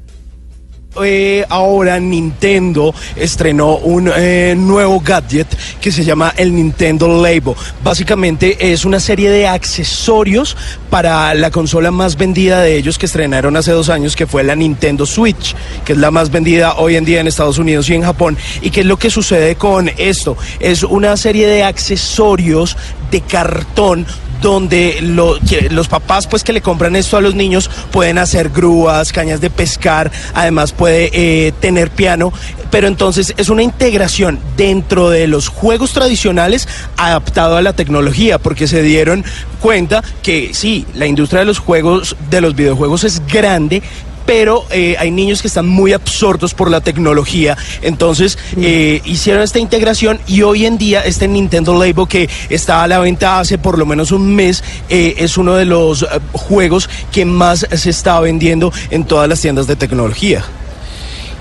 Eh, 1.02 1.46
ahora 1.50 2.00
Nintendo 2.00 2.94
estrenó 3.16 3.78
un 3.78 4.12
eh, 4.16 4.54
nuevo 4.58 5.00
gadget 5.00 5.48
que 5.82 5.92
se 5.92 6.04
llama 6.04 6.34
el 6.38 6.54
Nintendo 6.54 7.22
Labo. 7.22 7.56
Básicamente 7.84 8.72
es 8.72 8.86
una 8.86 9.00
serie 9.00 9.30
de 9.30 9.48
accesorios 9.48 10.56
para 10.90 11.34
la 11.34 11.52
consola 11.52 11.92
más 11.92 12.16
vendida 12.16 12.62
de 12.62 12.78
ellos 12.78 12.98
que 12.98 13.08
estrenaron 13.08 13.58
hace 13.58 13.72
dos 13.72 13.90
años, 13.90 14.16
que 14.16 14.28
fue 14.28 14.44
la 14.44 14.56
Nintendo 14.56 15.06
Switch, 15.06 15.56
que 15.84 15.94
es 15.94 16.00
la 16.00 16.12
más 16.12 16.32
vendida 16.32 16.76
hoy 16.76 16.96
en 16.96 17.06
día 17.06 17.22
en 17.22 17.28
Estados 17.28 17.58
Unidos 17.58 17.90
y 17.90 17.96
en 17.96 18.04
Japón. 18.04 18.38
¿Y 18.62 18.70
qué 18.70 18.82
es 18.82 18.86
lo 18.86 18.98
que 18.98 19.10
sucede 19.10 19.56
con 19.56 19.90
esto? 19.98 20.38
Es 20.60 20.84
una 20.84 21.18
serie 21.18 21.48
de 21.48 21.64
accesorios 21.64 22.78
de 23.10 23.22
cartón 23.22 24.06
donde 24.44 25.00
los 25.02 25.88
papás 25.88 26.28
pues 26.28 26.44
que 26.44 26.54
le 26.54 26.62
compran 26.62 26.96
esto 26.96 27.18
a 27.18 27.22
los 27.22 27.34
niños 27.34 27.70
pueden 27.92 28.20
hacer 28.20 28.50
grúas, 28.50 29.12
cañas 29.12 29.42
de 29.42 29.50
pescar, 29.50 30.12
además 30.36 30.74
puede 30.74 31.10
eh, 31.14 31.54
tener 31.54 31.90
piano, 31.90 32.32
pero 32.70 32.88
entonces 32.88 33.34
es 33.38 33.50
una 33.50 33.64
integración 33.64 34.40
dentro 34.58 35.10
de 35.10 35.28
los 35.28 35.48
juegos 35.48 35.94
tradicionales 35.94 36.68
adaptado 36.98 37.56
a 37.56 37.62
la 37.62 37.74
tecnología, 37.74 38.38
porque 38.38 38.68
se 38.68 38.84
dieron 38.84 39.24
cuenta 39.62 40.04
que 40.22 40.54
sí, 40.54 40.86
la 40.94 41.08
industria 41.08 41.40
de 41.40 41.46
los 41.46 41.60
juegos, 41.60 42.18
de 42.30 42.42
los 42.42 42.54
videojuegos 42.54 43.06
es 43.06 43.26
grande, 43.26 43.82
pero 44.26 44.66
eh, 44.72 44.96
hay 45.00 45.12
niños 45.12 45.42
que 45.42 45.48
están 45.48 45.68
muy 45.68 45.94
absortos 45.94 46.54
por 46.54 46.70
la 46.70 46.82
tecnología. 46.82 47.58
Entonces 47.82 48.38
eh, 48.58 49.02
hicieron 49.06 49.44
esta 49.44 49.60
integración 49.60 50.20
y 50.28 50.42
hoy 50.42 50.66
en 50.66 50.78
día 50.78 51.02
este 51.02 51.28
Nintendo 51.28 51.78
Labo 51.78 52.06
que 52.06 52.30
está 52.50 52.84
a 52.84 52.88
la 52.88 53.00
venta 53.00 53.40
hace 53.40 53.58
por 53.58 53.78
lo 53.78 53.86
menos 53.86 54.12
un 54.12 54.36
mes 54.36 54.64
eh, 54.90 55.16
es 55.18 55.38
uno 55.38 55.56
de 55.56 55.66
los 55.66 56.04
eh, 56.04 56.08
juegos 56.34 56.90
que 57.12 57.26
más 57.26 57.68
se 57.72 57.90
está 57.90 58.20
vendiendo 58.20 58.72
en 58.90 59.06
todas 59.06 59.28
las 59.30 59.42
tiendas 59.42 59.68
de 59.68 59.76
tecnología. 59.76 60.44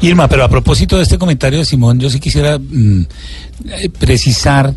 Irma, 0.00 0.28
pero 0.28 0.42
a 0.44 0.48
propósito 0.48 0.96
de 0.96 1.04
este 1.04 1.16
comentario 1.16 1.60
de 1.60 1.64
Simón, 1.64 2.00
yo 2.00 2.10
sí 2.10 2.18
quisiera 2.18 2.58
mm, 2.58 3.06
precisar 4.00 4.74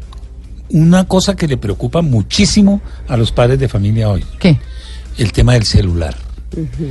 una 0.69 1.07
cosa 1.07 1.35
que 1.35 1.47
le 1.47 1.57
preocupa 1.57 2.01
muchísimo 2.03 2.81
a 3.07 3.17
los 3.17 3.31
padres 3.31 3.59
de 3.59 3.67
familia 3.67 4.09
hoy. 4.09 4.23
¿Qué? 4.39 4.59
El 5.17 5.31
tema 5.31 5.53
del 5.53 5.65
celular. 5.65 6.24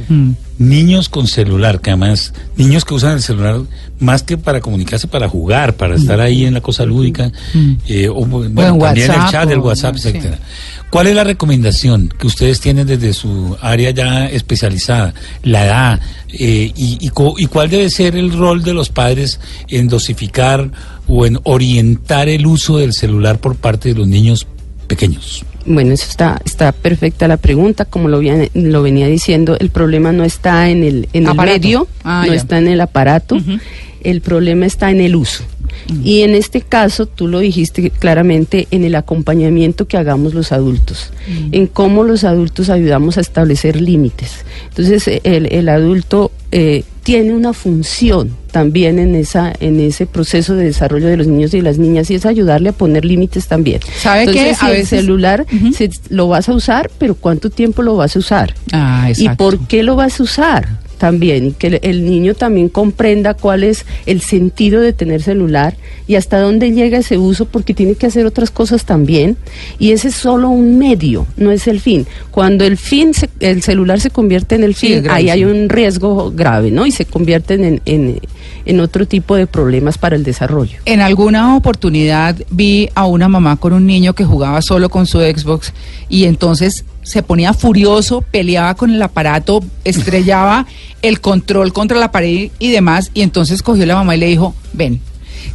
Mm. 0.08 0.32
Niños 0.58 1.08
con 1.08 1.26
celular, 1.26 1.80
que 1.80 1.90
además, 1.90 2.32
niños 2.56 2.84
que 2.84 2.94
usan 2.94 3.12
el 3.12 3.22
celular 3.22 3.62
más 3.98 4.22
que 4.22 4.36
para 4.36 4.60
comunicarse, 4.60 5.08
para 5.08 5.28
jugar, 5.28 5.74
para 5.74 5.96
estar 5.96 6.20
ahí 6.20 6.44
en 6.44 6.54
la 6.54 6.60
cosa 6.60 6.84
lúdica, 6.84 7.32
eh, 7.88 8.08
o 8.08 8.24
bueno, 8.24 8.46
en 8.46 8.78
también 8.78 9.10
el 9.10 9.30
chat, 9.30 9.50
el 9.50 9.58
WhatsApp, 9.58 9.96
sí. 9.96 10.08
etcétera. 10.08 10.38
¿Cuál 10.90 11.08
es 11.08 11.16
la 11.16 11.24
recomendación 11.24 12.12
que 12.18 12.26
ustedes 12.26 12.60
tienen 12.60 12.86
desde 12.86 13.12
su 13.12 13.56
área 13.60 13.90
ya 13.90 14.26
especializada, 14.26 15.14
la 15.42 15.64
edad, 15.64 16.00
eh, 16.28 16.72
y, 16.76 16.98
y 17.00 17.10
y 17.38 17.46
cuál 17.46 17.70
debe 17.70 17.90
ser 17.90 18.16
el 18.16 18.32
rol 18.32 18.62
de 18.62 18.74
los 18.74 18.90
padres 18.90 19.40
en 19.68 19.88
dosificar 19.88 20.70
o 21.08 21.26
en 21.26 21.40
orientar 21.42 22.28
el 22.28 22.46
uso 22.46 22.78
del 22.78 22.92
celular 22.92 23.38
por 23.40 23.56
parte 23.56 23.88
de 23.88 23.96
los 23.96 24.06
niños 24.06 24.46
pequeños? 24.86 25.44
Bueno, 25.66 25.92
eso 25.92 26.06
está, 26.10 26.40
está 26.44 26.72
perfecta 26.72 27.26
la 27.28 27.36
pregunta. 27.36 27.84
Como 27.84 28.08
lo, 28.08 28.20
lo 28.54 28.82
venía 28.82 29.06
diciendo, 29.06 29.56
el 29.58 29.70
problema 29.70 30.12
no 30.12 30.24
está 30.24 30.68
en 30.70 30.82
el, 30.82 31.08
en 31.12 31.26
el 31.26 31.34
medio, 31.36 31.88
Ah, 32.04 32.24
no 32.26 32.32
ya. 32.32 32.38
está 32.38 32.58
en 32.58 32.68
el 32.68 32.80
aparato, 32.80 33.38
el 34.02 34.20
problema 34.20 34.66
está 34.66 34.90
en 34.90 35.00
el 35.00 35.16
uso. 35.16 35.44
Y 36.04 36.20
en 36.22 36.34
este 36.34 36.60
caso, 36.60 37.06
tú 37.06 37.26
lo 37.26 37.40
dijiste 37.40 37.90
claramente, 37.90 38.68
en 38.70 38.84
el 38.84 38.94
acompañamiento 38.94 39.86
que 39.88 39.96
hagamos 39.96 40.32
los 40.34 40.52
adultos, 40.52 41.10
en 41.52 41.66
cómo 41.66 42.04
los 42.04 42.24
adultos 42.24 42.68
ayudamos 42.70 43.18
a 43.18 43.22
establecer 43.22 43.80
límites. 43.80 44.44
Entonces, 44.68 45.20
el, 45.24 45.46
el 45.52 45.68
adulto 45.68 46.30
eh, 46.52 46.84
tiene 47.04 47.32
una 47.34 47.52
función 47.52 48.34
también 48.50 48.98
en, 48.98 49.14
esa, 49.14 49.52
en 49.60 49.78
ese 49.78 50.06
proceso 50.06 50.54
de 50.56 50.64
desarrollo 50.64 51.06
de 51.06 51.16
los 51.16 51.26
niños 51.26 51.52
y 51.54 51.60
las 51.60 51.76
niñas 51.78 52.10
y 52.10 52.14
es 52.14 52.24
ayudarle 52.26 52.70
a 52.70 52.72
poner 52.72 53.04
límites 53.04 53.46
también. 53.46 53.80
¿Sabe 54.00 54.20
Entonces, 54.22 54.58
si 54.58 54.66
A 54.66 54.70
el 54.74 54.86
celular 54.86 55.46
se- 55.76 55.90
lo 56.08 56.28
vas 56.28 56.48
a 56.48 56.54
usar, 56.54 56.90
pero 56.98 57.14
¿cuánto 57.14 57.50
tiempo 57.50 57.82
lo 57.82 57.94
vas 57.96 58.16
a 58.16 58.18
usar? 58.18 58.54
Ah, 58.72 59.04
¿Y 59.08 59.10
exacto. 59.12 59.36
por 59.44 59.58
qué 59.66 59.82
lo 59.82 59.96
vas 59.96 60.18
a 60.18 60.22
usar? 60.22 60.68
También, 61.04 61.48
y 61.48 61.50
que 61.52 61.80
el, 61.82 62.06
niño 62.06 62.32
también 62.34 62.70
comprenda 62.70 63.34
cuál 63.34 63.62
es 63.62 63.84
el 64.06 64.22
sentido 64.22 64.80
de 64.80 64.94
tener 64.94 65.20
celular 65.20 65.76
y 66.06 66.14
hasta 66.14 66.38
dónde 66.40 66.72
llega 66.72 66.96
ese 66.96 67.18
uso, 67.18 67.44
porque 67.44 67.74
tiene 67.74 67.94
que 67.94 68.06
hacer 68.06 68.24
otras 68.24 68.50
cosas 68.50 68.86
también. 68.86 69.36
Y 69.78 69.90
ese 69.92 70.08
es 70.08 70.14
solo 70.14 70.48
un 70.48 70.78
medio, 70.78 71.26
no 71.36 71.50
es 71.50 71.66
el 71.68 71.80
fin. 71.80 72.06
Cuando 72.30 72.64
el 72.64 72.78
fin, 72.78 73.12
se- 73.12 73.28
el 73.40 73.60
celular 73.62 74.00
se 74.00 74.08
convierte 74.08 74.54
en 74.54 74.64
el 74.64 74.74
fin, 74.74 74.92
ahí 75.10 75.28
hay 75.28 75.44
un 75.44 75.68
riesgo 75.68 76.32
grave, 76.34 76.70
¿no? 76.70 76.86
Y 76.86 76.90
se 76.90 77.04
convierten 77.04 77.64
en, 77.64 77.82
en, 77.84 78.18
en 78.64 78.80
otro 78.80 79.06
tipo 79.06 79.36
de 79.36 79.46
problemas 79.46 79.98
para 79.98 80.16
el 80.16 80.24
desarrollo. 80.24 80.78
En 80.86 81.02
alguna 81.02 81.54
oportunidad 81.54 82.34
vi 82.50 82.88
a 82.94 83.04
una 83.04 83.28
mamá 83.28 83.56
con 83.56 83.74
un 83.74 83.84
niño 83.86 84.14
que 84.14 84.24
jugaba 84.24 84.62
solo 84.62 84.88
con 84.88 85.04
su 85.06 85.18
Xbox 85.20 85.74
y 86.08 86.24
entonces 86.24 86.86
se 87.04 87.22
ponía 87.22 87.54
furioso, 87.54 88.22
peleaba 88.22 88.74
con 88.74 88.90
el 88.90 89.00
aparato, 89.00 89.62
estrellaba 89.84 90.66
el 91.02 91.20
control 91.20 91.72
contra 91.72 91.98
la 91.98 92.10
pared 92.10 92.50
y 92.58 92.70
demás 92.70 93.10
y 93.14 93.22
entonces 93.22 93.62
cogió 93.62 93.86
la 93.86 93.94
mamá 93.94 94.16
y 94.16 94.20
le 94.20 94.26
dijo, 94.26 94.54
ven, 94.72 95.00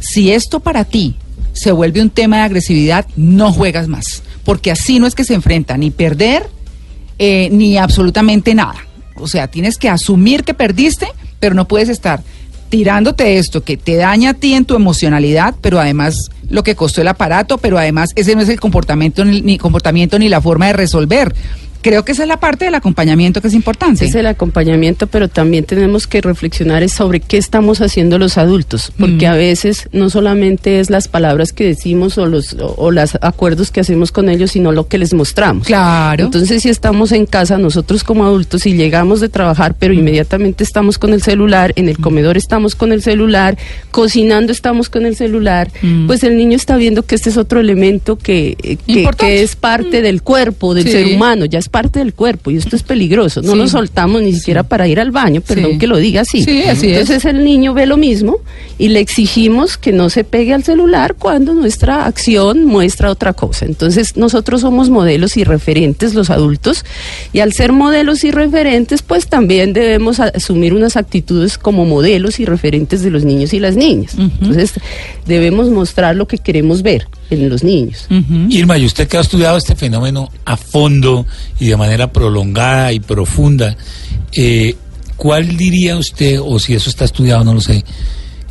si 0.00 0.32
esto 0.32 0.60
para 0.60 0.84
ti 0.84 1.16
se 1.52 1.72
vuelve 1.72 2.00
un 2.00 2.10
tema 2.10 2.38
de 2.38 2.42
agresividad, 2.44 3.06
no 3.16 3.52
juegas 3.52 3.88
más, 3.88 4.22
porque 4.44 4.70
así 4.70 4.98
no 4.98 5.06
es 5.06 5.14
que 5.14 5.24
se 5.24 5.34
enfrenta 5.34 5.76
ni 5.76 5.90
perder 5.90 6.48
eh, 7.18 7.50
ni 7.52 7.76
absolutamente 7.76 8.54
nada. 8.54 8.76
O 9.16 9.28
sea, 9.28 9.48
tienes 9.48 9.76
que 9.76 9.90
asumir 9.90 10.44
que 10.44 10.54
perdiste, 10.54 11.08
pero 11.38 11.54
no 11.54 11.68
puedes 11.68 11.90
estar 11.90 12.22
tirándote 12.70 13.36
esto 13.36 13.62
que 13.62 13.76
te 13.76 13.96
daña 13.96 14.30
a 14.30 14.34
ti 14.34 14.54
en 14.54 14.64
tu 14.64 14.74
emocionalidad, 14.76 15.54
pero 15.60 15.80
además 15.80 16.30
lo 16.48 16.62
que 16.62 16.76
costó 16.76 17.02
el 17.02 17.08
aparato, 17.08 17.58
pero 17.58 17.76
además 17.78 18.10
ese 18.14 18.34
no 18.34 18.40
es 18.40 18.48
el 18.48 18.60
comportamiento 18.60 19.24
ni, 19.24 19.58
comportamiento 19.58 20.18
ni 20.18 20.28
la 20.28 20.40
forma 20.40 20.68
de 20.68 20.72
resolver. 20.72 21.34
Creo 21.82 22.04
que 22.04 22.12
esa 22.12 22.22
es 22.22 22.28
la 22.28 22.38
parte 22.38 22.64
del 22.66 22.74
acompañamiento 22.74 23.40
que 23.40 23.48
es 23.48 23.54
importante. 23.54 24.04
Es 24.04 24.14
el 24.14 24.26
acompañamiento, 24.26 25.06
pero 25.06 25.28
también 25.28 25.64
tenemos 25.64 26.06
que 26.06 26.20
reflexionar 26.20 26.86
sobre 26.88 27.20
qué 27.20 27.36
estamos 27.38 27.80
haciendo 27.80 28.18
los 28.18 28.36
adultos, 28.38 28.92
porque 28.98 29.26
Mm. 29.26 29.30
a 29.32 29.34
veces 29.34 29.88
no 29.92 30.10
solamente 30.10 30.80
es 30.80 30.90
las 30.90 31.08
palabras 31.08 31.52
que 31.52 31.64
decimos 31.64 32.18
o 32.18 32.26
los 32.26 32.54
o, 32.54 32.74
o 32.76 32.90
los 32.90 33.16
acuerdos 33.20 33.70
que 33.70 33.80
hacemos 33.80 34.12
con 34.12 34.28
ellos, 34.28 34.50
sino 34.52 34.72
lo 34.72 34.88
que 34.88 34.98
les 34.98 35.14
mostramos. 35.14 35.66
Claro. 35.66 36.24
Entonces, 36.24 36.62
si 36.62 36.68
estamos 36.68 37.12
en 37.12 37.26
casa, 37.26 37.58
nosotros 37.58 38.04
como 38.04 38.24
adultos, 38.24 38.66
y 38.66 38.74
llegamos 38.74 39.20
de 39.20 39.28
trabajar, 39.28 39.74
pero 39.78 39.94
inmediatamente 39.94 40.64
estamos 40.64 40.98
con 40.98 41.12
el 41.14 41.22
celular, 41.22 41.72
en 41.76 41.88
el 41.88 41.98
comedor 41.98 42.36
estamos 42.36 42.74
con 42.74 42.92
el 42.92 43.02
celular, 43.02 43.56
cocinando 43.90 44.52
estamos 44.52 44.88
con 44.88 45.06
el 45.06 45.16
celular, 45.16 45.70
Mm. 45.82 46.06
pues 46.06 46.22
el 46.24 46.36
niño 46.36 46.56
está 46.56 46.76
viendo 46.76 47.02
que 47.04 47.14
este 47.14 47.30
es 47.30 47.36
otro 47.36 47.60
elemento 47.60 48.16
que, 48.16 48.56
eh, 48.62 48.76
que, 49.16 49.42
es 49.42 49.56
parte 49.56 50.02
del 50.02 50.22
cuerpo, 50.22 50.74
del 50.74 50.84
Sí. 50.84 50.92
ser 50.92 51.06
humano, 51.06 51.44
ya 51.44 51.58
es 51.58 51.68
parte 51.70 51.98
del 52.00 52.12
cuerpo 52.14 52.50
y 52.50 52.56
esto 52.56 52.76
es 52.76 52.82
peligroso. 52.82 53.42
No 53.42 53.52
Sí. 53.52 53.58
lo 53.58 53.68
soltamos 53.68 54.22
ni 54.22 54.32
siquiera 54.34 54.62
para 54.62 54.86
ir 54.88 55.00
al 55.00 55.10
baño, 55.10 55.40
perdón 55.40 55.72
Sí. 55.72 55.78
que 55.78 55.86
lo 55.86 55.96
diga 55.96 56.22
así. 56.22 56.42
Sí, 56.44 56.62
así 56.64 56.86
es. 56.90 56.98
Entonces 57.00 57.24
el 57.24 57.44
niño 57.44 57.72
ve 57.74 57.86
lo 57.86 57.96
mismo 57.96 58.38
y 58.78 58.88
le 58.88 59.00
exigimos 59.00 59.76
que 59.78 59.92
no 59.92 60.10
se 60.10 60.24
pegue 60.24 60.52
al 60.52 60.64
celular 60.64 61.14
cuando 61.18 61.54
nuestra 61.54 62.06
acción 62.06 62.64
muestra 62.66 63.10
otra 63.10 63.32
cosa. 63.32 63.66
Entonces 63.66 64.16
nosotros 64.16 64.60
somos 64.62 64.90
modelos 64.90 65.36
y 65.36 65.44
referentes 65.44 66.14
los 66.14 66.30
adultos 66.30 66.84
y 67.32 67.40
al 67.40 67.52
ser 67.52 67.72
modelos 67.72 68.24
y 68.24 68.30
referentes 68.30 69.02
pues 69.02 69.26
también 69.28 69.72
debemos 69.72 70.20
asumir 70.20 70.74
unas 70.74 70.96
actitudes 70.96 71.56
como 71.58 71.84
modelos 71.86 72.40
y 72.40 72.44
referentes 72.44 73.02
de 73.02 73.10
los 73.10 73.24
niños 73.24 73.52
y 73.54 73.60
las 73.60 73.76
niñas. 73.76 74.14
Entonces 74.18 74.72
debemos 75.26 75.70
mostrar 75.70 76.16
lo 76.16 76.26
que 76.26 76.38
queremos 76.38 76.82
ver 76.82 77.06
en 77.30 77.48
los 77.48 77.62
niños. 77.62 78.06
Irma, 78.50 78.76
y 78.76 78.84
usted 78.84 79.08
que 79.08 79.16
ha 79.16 79.20
estudiado 79.20 79.56
este 79.56 79.76
fenómeno 79.76 80.28
a 80.44 80.56
fondo 80.56 81.26
y 81.58 81.68
de 81.68 81.76
manera 81.76 82.12
prolongada 82.12 82.92
y 82.92 83.00
profunda, 83.00 83.76
eh, 84.32 84.74
¿cuál 85.16 85.56
diría 85.56 85.96
usted, 85.96 86.40
o 86.42 86.58
si 86.58 86.74
eso 86.74 86.90
está 86.90 87.04
estudiado, 87.04 87.44
no 87.44 87.54
lo 87.54 87.60
sé, 87.60 87.84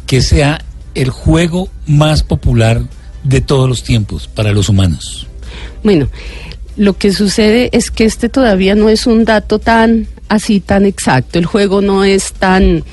que 0.08 0.22
sea 0.22 0.63
el 0.96 1.10
juego 1.10 1.70
más 1.86 2.24
popular 2.24 2.82
de 3.24 3.42
todos 3.42 3.68
los 3.68 3.84
tiempos 3.84 4.28
para 4.28 4.52
los 4.52 4.70
humanos? 4.70 5.28
Bueno, 5.84 6.10
lo 6.78 6.98
que 6.98 7.12
sucede 7.12 7.70
es 7.74 7.92
que 7.92 8.06
este 8.06 8.30
todavía 8.30 8.76
no 8.76 8.89
es 8.89 9.06
un 9.06 9.26
dato 9.26 9.60
tan 9.60 10.08
así, 10.30 10.60
tan 10.62 10.86
exacto. 10.86 11.38
El 11.38 11.46
juego 11.46 11.82
no 11.82 12.06
es 12.06 12.34
tan, 12.34 12.84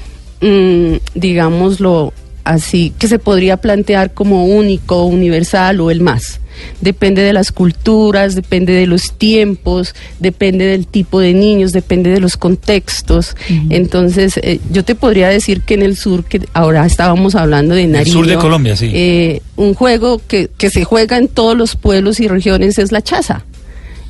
mm, 0.40 0.94
digámoslo 1.14 2.12
así, 2.46 2.92
que 2.98 3.08
se 3.08 3.18
podría 3.18 3.58
plantear 3.58 4.14
como 4.14 4.46
único, 4.46 5.04
universal 5.04 5.80
o 5.80 5.90
el 5.90 6.00
más. 6.00 6.40
Depende 6.80 7.20
de 7.20 7.34
las 7.34 7.52
culturas, 7.52 8.34
depende 8.34 8.72
de 8.72 8.86
los 8.86 9.12
tiempos, 9.12 9.94
depende 10.20 10.64
del 10.64 10.86
tipo 10.86 11.20
de 11.20 11.34
niños, 11.34 11.72
depende 11.72 12.10
de 12.10 12.18
los 12.20 12.38
contextos. 12.38 13.36
Entonces, 13.68 14.38
eh, 14.38 14.60
yo 14.70 14.82
te 14.82 14.94
podría 14.94 15.28
decir 15.28 15.60
que 15.60 15.74
en 15.74 15.82
el 15.82 15.96
sur, 15.96 16.24
que 16.24 16.40
ahora 16.54 16.86
estábamos 16.86 17.34
hablando 17.34 17.74
de 17.74 17.86
Nariño. 17.86 18.12
sur 18.12 18.26
de 18.26 18.36
Colombia, 18.36 18.74
sí. 18.74 18.90
eh, 18.94 19.42
un 19.56 19.74
juego 19.74 20.20
que, 20.26 20.48
que 20.56 20.70
se 20.70 20.84
juega 20.84 21.18
en 21.18 21.28
todos 21.28 21.56
los 21.56 21.76
pueblos 21.76 22.20
y 22.20 22.28
regiones 22.28 22.78
es 22.78 22.90
la 22.90 23.02
chaza. 23.02 23.44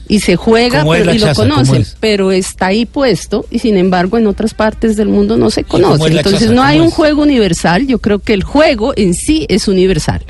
Y 0.08 0.20
se 0.20 0.36
juega 0.36 0.80
¿Cómo 0.80 0.94
es 0.94 1.00
pero, 1.00 1.10
la 1.12 1.16
y 1.16 1.18
lo 1.20 1.34
conocen, 1.34 1.82
es? 1.82 1.96
pero 2.00 2.30
está 2.32 2.66
ahí 2.66 2.86
puesto 2.86 3.44
y 3.50 3.58
sin 3.58 3.76
embargo 3.76 4.18
en 4.18 4.26
otras 4.26 4.54
partes 4.54 4.96
del 4.96 5.08
mundo 5.08 5.36
no 5.36 5.50
se 5.50 5.64
conoce. 5.64 6.06
es 6.06 6.12
la 6.14 6.20
Entonces 6.20 6.40
chaza? 6.42 6.52
no 6.54 6.62
hay 6.62 6.76
¿Cómo 6.76 6.84
un 6.84 6.88
es? 6.90 6.94
juego 6.94 7.22
universal, 7.22 7.86
yo 7.86 7.98
creo 7.98 8.18
que 8.20 8.32
el 8.34 8.44
juego 8.44 8.92
en 8.96 9.14
sí 9.14 9.46
es 9.48 9.68
universal. 9.68 10.22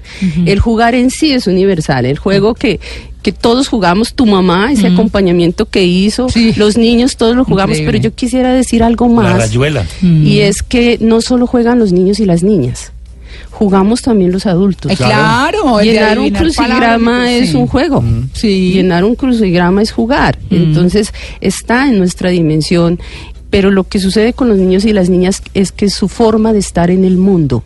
El 0.47 0.61
jugar 0.61 0.95
en 0.95 1.11
sí 1.11 1.33
es 1.33 1.47
universal, 1.47 2.07
el 2.07 2.19
juego 2.19 2.55
que 2.55 2.81
que 3.23 3.33
todos 3.33 3.67
jugamos, 3.67 4.15
tu 4.15 4.25
mamá, 4.25 4.71
ese 4.71 4.87
acompañamiento 4.87 5.67
que 5.67 5.83
hizo, 5.85 6.29
Sí. 6.29 6.53
los 6.57 6.77
niños 6.77 7.17
todos 7.17 7.35
lo 7.35 7.45
jugamos, 7.45 7.77
Increíble. 7.79 7.99
pero 7.99 8.05
yo 8.11 8.15
quisiera 8.15 8.53
decir 8.55 8.85
algo 8.85 9.09
La 9.09 9.15
más. 9.15 9.37
rayuela. 9.37 9.85
Y 10.01 10.41
es 10.41 10.63
que 10.63 10.97
no 11.01 11.21
solo 11.21 11.49
juegan 11.49 11.81
los 11.81 11.91
niños 11.93 12.21
y 12.21 12.25
las 12.25 12.45
niñas, 12.45 12.93
jugamos 13.57 14.03
también 14.03 14.33
los 14.33 14.45
adultos. 14.45 14.93
Eh, 14.93 14.97
claro, 14.97 15.81
Llenar 15.81 16.19
un 16.19 16.31
crucigrama 16.31 17.33
es 17.33 17.51
sí. 17.51 17.57
un 17.57 17.67
juego. 17.67 18.05
Sí. 18.35 18.73
Llenar 18.75 19.03
un 19.03 19.15
crucigrama 19.15 19.81
es 19.81 19.93
jugar. 19.93 20.39
Entonces 20.51 21.15
está 21.41 21.89
en 21.89 21.99
nuestra 21.99 22.29
dimensión. 22.29 23.01
Pero 23.49 23.71
lo 23.71 23.85
que 23.85 23.99
sucede 23.99 24.35
con 24.35 24.49
los 24.49 24.59
niños 24.59 24.85
y 24.85 24.93
las 24.93 25.09
niñas 25.09 25.43
es 25.55 25.73
que 25.73 25.87
es 25.87 25.95
su 25.95 26.09
forma 26.09 26.53
de 26.53 26.59
estar 26.59 26.91
en 26.91 27.05
el 27.05 27.17
mundo. 27.17 27.63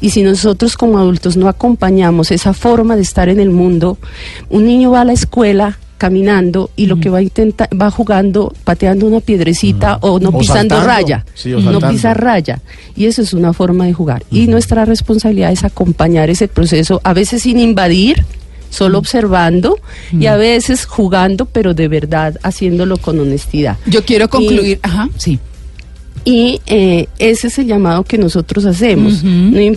Y 0.00 0.10
si 0.10 0.24
nosotros 0.24 0.76
como 0.76 0.98
adultos 0.98 1.36
no 1.36 1.48
acompañamos 1.48 2.32
esa 2.32 2.52
forma 2.52 2.96
de 2.96 3.02
estar 3.02 3.28
en 3.28 3.38
el 3.38 3.50
mundo, 3.50 3.98
un 4.50 4.66
niño 4.66 4.90
va 4.90 5.02
a 5.02 5.04
la 5.04 5.12
escuela 5.12 5.78
caminando 6.04 6.68
y 6.76 6.84
lo 6.84 7.00
que 7.00 7.08
va 7.08 7.16
a 7.18 7.22
intentar 7.22 7.66
va 7.80 7.90
jugando 7.90 8.52
pateando 8.62 9.06
una 9.06 9.20
piedrecita 9.20 9.96
o 10.02 10.20
no 10.20 10.28
O 10.28 10.38
pisando 10.38 10.74
saltando. 10.74 10.86
raya. 10.86 11.24
Sí, 11.34 11.50
o 11.54 11.60
no 11.60 11.72
saltando. 11.72 11.88
pisa 11.88 12.12
raya. 12.12 12.60
Y 12.94 13.06
eso 13.06 13.22
es 13.22 13.32
una 13.32 13.54
forma 13.54 13.86
de 13.86 13.94
jugar. 13.94 14.22
Y 14.30 14.46
nuestra 14.46 14.84
responsabilidad 14.84 15.50
es 15.50 15.64
acompañar 15.64 16.28
ese 16.28 16.46
proceso 16.46 17.00
a 17.04 17.14
veces 17.14 17.40
sin 17.44 17.58
invadir 17.58 18.22
solo 18.68 18.98
observando 18.98 19.78
y 20.12 20.26
a 20.26 20.36
veces 20.36 20.84
jugando 20.84 21.46
pero 21.46 21.72
de 21.72 21.88
verdad 21.88 22.34
haciéndolo 22.42 22.98
con 22.98 23.18
honestidad. 23.18 23.78
Yo 23.86 24.04
quiero 24.04 24.28
concluir, 24.28 24.80
ajá, 24.82 25.08
sí. 25.16 25.38
Y 26.24 26.60
eh, 26.66 27.08
ese 27.18 27.48
es 27.48 27.58
el 27.58 27.66
llamado 27.66 28.02
que 28.04 28.16
nosotros 28.18 28.64
hacemos. 28.64 29.22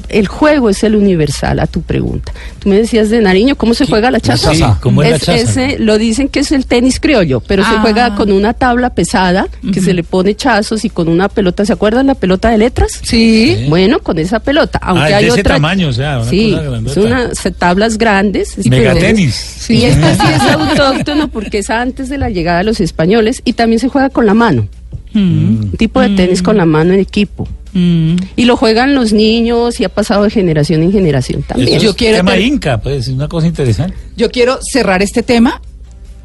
El 0.09 0.27
juego 0.27 0.69
es 0.69 0.83
el 0.83 0.95
universal 0.95 1.59
a 1.59 1.67
tu 1.67 1.81
pregunta. 1.81 2.31
Tú 2.59 2.69
me 2.69 2.77
decías 2.77 3.09
de 3.09 3.19
Nariño, 3.21 3.55
¿cómo 3.55 3.73
se 3.73 3.85
juega 3.85 4.09
la 4.11 4.19
chaza? 4.19 4.53
Sí, 4.55 4.63
¿cómo 4.81 5.03
es 5.03 5.11
la 5.11 5.19
chaza? 5.19 5.35
ese, 5.65 5.79
lo 5.79 5.97
dicen 5.97 6.29
que 6.29 6.39
es 6.39 6.51
el 6.51 6.65
tenis 6.65 6.99
criollo, 6.99 7.39
pero 7.41 7.63
se 7.63 7.69
Ah. 7.75 7.79
juega 7.81 8.15
con 8.15 8.31
una 8.31 8.53
tabla 8.53 8.91
pesada 8.91 9.47
que 9.73 9.81
se 9.81 9.93
le 9.93 10.03
pone 10.03 10.35
chazos 10.35 10.85
y 10.85 10.89
con 10.89 11.09
una 11.09 11.27
pelota. 11.29 11.65
¿Se 11.65 11.73
acuerdan 11.73 12.07
la 12.07 12.15
pelota 12.15 12.49
de 12.49 12.57
letras? 12.57 12.99
Sí. 13.03 13.65
Bueno, 13.69 13.99
con 13.99 14.17
esa 14.19 14.39
pelota. 14.39 14.79
Aunque 14.81 15.03
Ah, 15.03 15.09
es 15.09 15.15
hay 15.15 15.23
de 15.25 15.29
ese 15.31 15.41
otra. 15.41 15.55
tamaño, 15.55 15.89
o 15.89 15.93
sea, 15.93 16.19
una 16.19 16.29
sí, 16.29 16.51
cosa 16.85 17.01
unas 17.01 17.43
tablas 17.57 17.97
grandes. 17.97 18.57
es- 18.57 18.67
Megatenis. 18.67 19.69
Y 19.69 19.83
este 19.83 20.15
sí 20.15 20.27
es 20.33 20.41
autóctono 20.53 21.27
porque 21.27 21.59
es 21.59 21.69
antes 21.69 22.09
de 22.09 22.17
la 22.17 22.29
llegada 22.29 22.59
de 22.59 22.63
los 22.63 22.79
españoles 22.79 23.41
y 23.43 23.53
también 23.53 23.79
se 23.79 23.89
juega 23.89 24.09
con 24.09 24.25
la 24.25 24.33
mano. 24.33 24.67
Un 25.15 25.71
tipo 25.77 25.99
de 25.99 26.09
tenis 26.09 26.41
con 26.43 26.57
la 26.57 26.65
mano 26.65 26.93
en 26.93 26.99
equipo. 26.99 27.47
Mm. 27.73 28.15
Y 28.35 28.45
lo 28.45 28.55
juegan 28.55 28.93
los 28.95 29.13
niños 29.13 29.79
y 29.79 29.83
ha 29.83 29.89
pasado 29.89 30.23
de 30.23 30.29
generación 30.29 30.83
en 30.83 30.91
generación 30.91 31.43
también. 31.43 31.77
Eso 31.77 31.85
Yo 31.87 31.95
quiero 31.95 32.17
tema 32.17 32.37
inca, 32.37 32.79
pues, 32.79 33.07
es 33.07 33.13
una 33.13 33.27
cosa 33.27 33.47
interesante. 33.47 33.95
Yo 34.15 34.29
quiero 34.29 34.59
cerrar 34.61 35.01
este 35.01 35.23
tema 35.23 35.61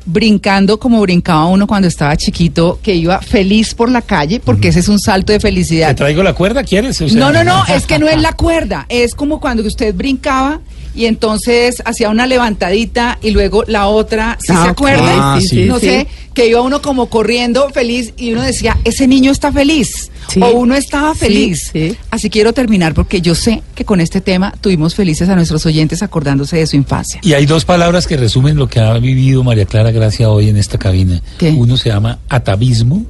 brincando 0.05 0.79
como 0.79 1.01
brincaba 1.01 1.46
uno 1.46 1.66
cuando 1.66 1.88
estaba 1.88 2.16
chiquito, 2.16 2.79
que 2.83 2.94
iba 2.94 3.20
feliz 3.20 3.75
por 3.75 3.90
la 3.90 4.03
calle, 4.03 4.40
porque 4.44 4.68
ese 4.68 4.81
es 4.81 4.88
un 4.88 4.98
salto 4.98 5.33
de 5.33 5.38
¿Te 5.38 5.42
felicidad. 5.48 5.94
traigo 5.94 6.22
la 6.22 6.33
cuerda? 6.35 6.64
¿Quieres? 6.64 7.01
O 7.01 7.09
sea, 7.09 7.18
No, 7.18 7.33
no, 7.33 7.44
no, 7.44 7.64
es 7.68 7.87
que 7.87 7.98
no 7.98 8.09
es 8.09 8.20
la 8.20 8.33
cuerda, 8.33 8.87
es 8.88 9.14
como 9.14 9.40
cuando 9.40 9.62
usted 9.62 9.94
brincaba 9.94 10.61
y 10.94 11.07
entonces 11.07 11.83
hacía 11.85 12.11
una 12.11 12.26
levantadita 12.26 13.18
y 13.22 13.31
luego 13.31 13.64
la 13.66 13.87
otra, 13.87 14.37
¿sí 14.40 14.52
Ah, 14.52 14.57
se 14.57 14.62
ok. 14.62 14.68
acuerda? 14.68 15.35
Ah, 15.35 15.40
sí. 15.40 15.64
no 15.64 15.78
sí. 15.78 15.87
sé, 15.87 16.07
que 16.35 16.48
iba 16.48 16.61
uno 16.62 16.81
como 16.83 17.07
corriendo 17.11 17.68
feliz 17.70 18.14
y 18.16 18.33
uno 18.33 18.42
decía, 18.42 18.78
ese 18.85 19.07
niño 19.07 19.31
está 19.33 19.52
feliz 19.52 20.11
Sí. 20.28 20.40
o 20.42 20.50
uno 20.52 20.74
estaba 20.76 21.12
Sí, 21.14 21.20
feliz. 21.20 21.70
sí. 21.72 21.96
Así 22.11 22.31
quiero 22.31 22.52
terminar 22.52 22.94
porque 22.94 23.20
yo 23.20 23.35
sé 23.35 23.62
que 23.74 23.85
con 23.85 24.00
este 24.00 24.20
tema 24.20 24.55
tuvimos 24.61 24.94
felices 24.94 25.28
a 25.28 25.35
nuestros 25.37 25.66
oyentes 25.66 26.02
acordándose 26.02 26.57
de 26.59 26.66
su 26.66 26.76
infancia. 26.76 27.20
Y 27.22 27.33
hay 27.35 27.44
dos 27.46 27.64
palabras 27.64 28.07
que 28.07 28.16
resumen 28.16 28.57
lo 28.57 28.68
que 28.68 28.81
ha 28.81 28.94
vivido 28.98 29.42
María 29.44 29.64
Clara 29.66 29.90
Gracia 29.90 30.31
hoy 30.31 30.48
en 30.48 30.57
esta 30.57 30.78
cabina. 30.78 31.20
¿Qué? 31.38 31.50
Uno 31.50 31.76
se 31.76 31.88
llama 31.90 32.18
atavismo 32.28 33.05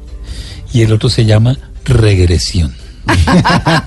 y 0.73 0.83
el 0.83 0.93
otro 0.93 1.09
se 1.11 1.25
llama 1.25 1.59
regresión. 1.85 2.75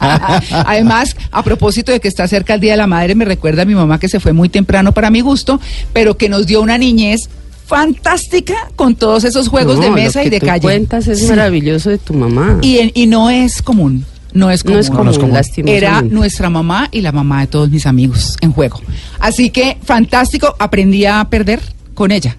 Además, 0.66 1.16
a 1.32 1.44
propósito 1.44 1.92
de 1.92 2.00
que 2.00 2.08
está 2.08 2.28
cerca 2.28 2.54
el 2.54 2.60
Día 2.60 2.72
de 2.72 2.78
la 2.78 2.88
Madre, 2.88 3.16
me 3.16 3.26
recuerda 3.26 3.64
a 3.64 3.66
mi 3.66 3.76
mamá 3.76 4.00
que 4.00 4.10
se 4.10 4.20
fue 4.20 4.34
muy 4.34 4.50
temprano 4.50 4.92
para 4.92 5.10
mi 5.10 5.22
gusto, 5.22 5.60
pero 5.94 6.18
que 6.18 6.30
nos 6.30 6.46
dio 6.48 6.62
una 6.62 6.78
niñez 6.78 7.30
fantástica 7.66 8.54
con 8.76 8.96
todos 8.96 9.24
esos 9.24 9.48
juegos 9.48 9.78
No, 9.78 9.82
de 9.84 9.88
lo 9.90 9.94
mesa 9.96 10.22
que 10.22 10.28
y 10.28 10.30
de 10.30 10.40
tú 10.40 10.46
calle. 10.46 10.62
cuentas 10.62 11.08
es 11.08 11.20
Sí. 11.20 11.26
maravilloso 11.28 11.90
de 11.90 11.98
tu 11.98 12.14
mamá. 12.14 12.60
Y, 12.62 12.78
en- 12.78 12.92
y 12.94 13.08
no 13.08 13.30
es 13.30 13.62
común. 13.62 14.06
No 14.34 14.52
es 14.52 14.64
común. 14.64 14.76
no 14.76 14.82
es 14.82 14.90
común, 14.90 15.06
no 15.06 15.12
es 15.12 15.18
común. 15.18 15.68
Era 15.70 16.02
nuestra 16.02 16.50
mamá 16.50 16.90
y 16.92 17.02
la 17.02 17.12
mamá 17.14 17.42
de 17.42 17.48
todos 17.48 17.70
mis 17.70 17.86
amigos 17.86 18.36
en 18.42 18.52
juego. 18.52 18.82
Así 19.20 19.50
que 19.50 19.78
fantástico, 19.84 20.56
aprendí 20.60 21.06
a 21.06 21.24
perder 21.30 21.62
con 21.94 22.12
ella. 22.12 22.36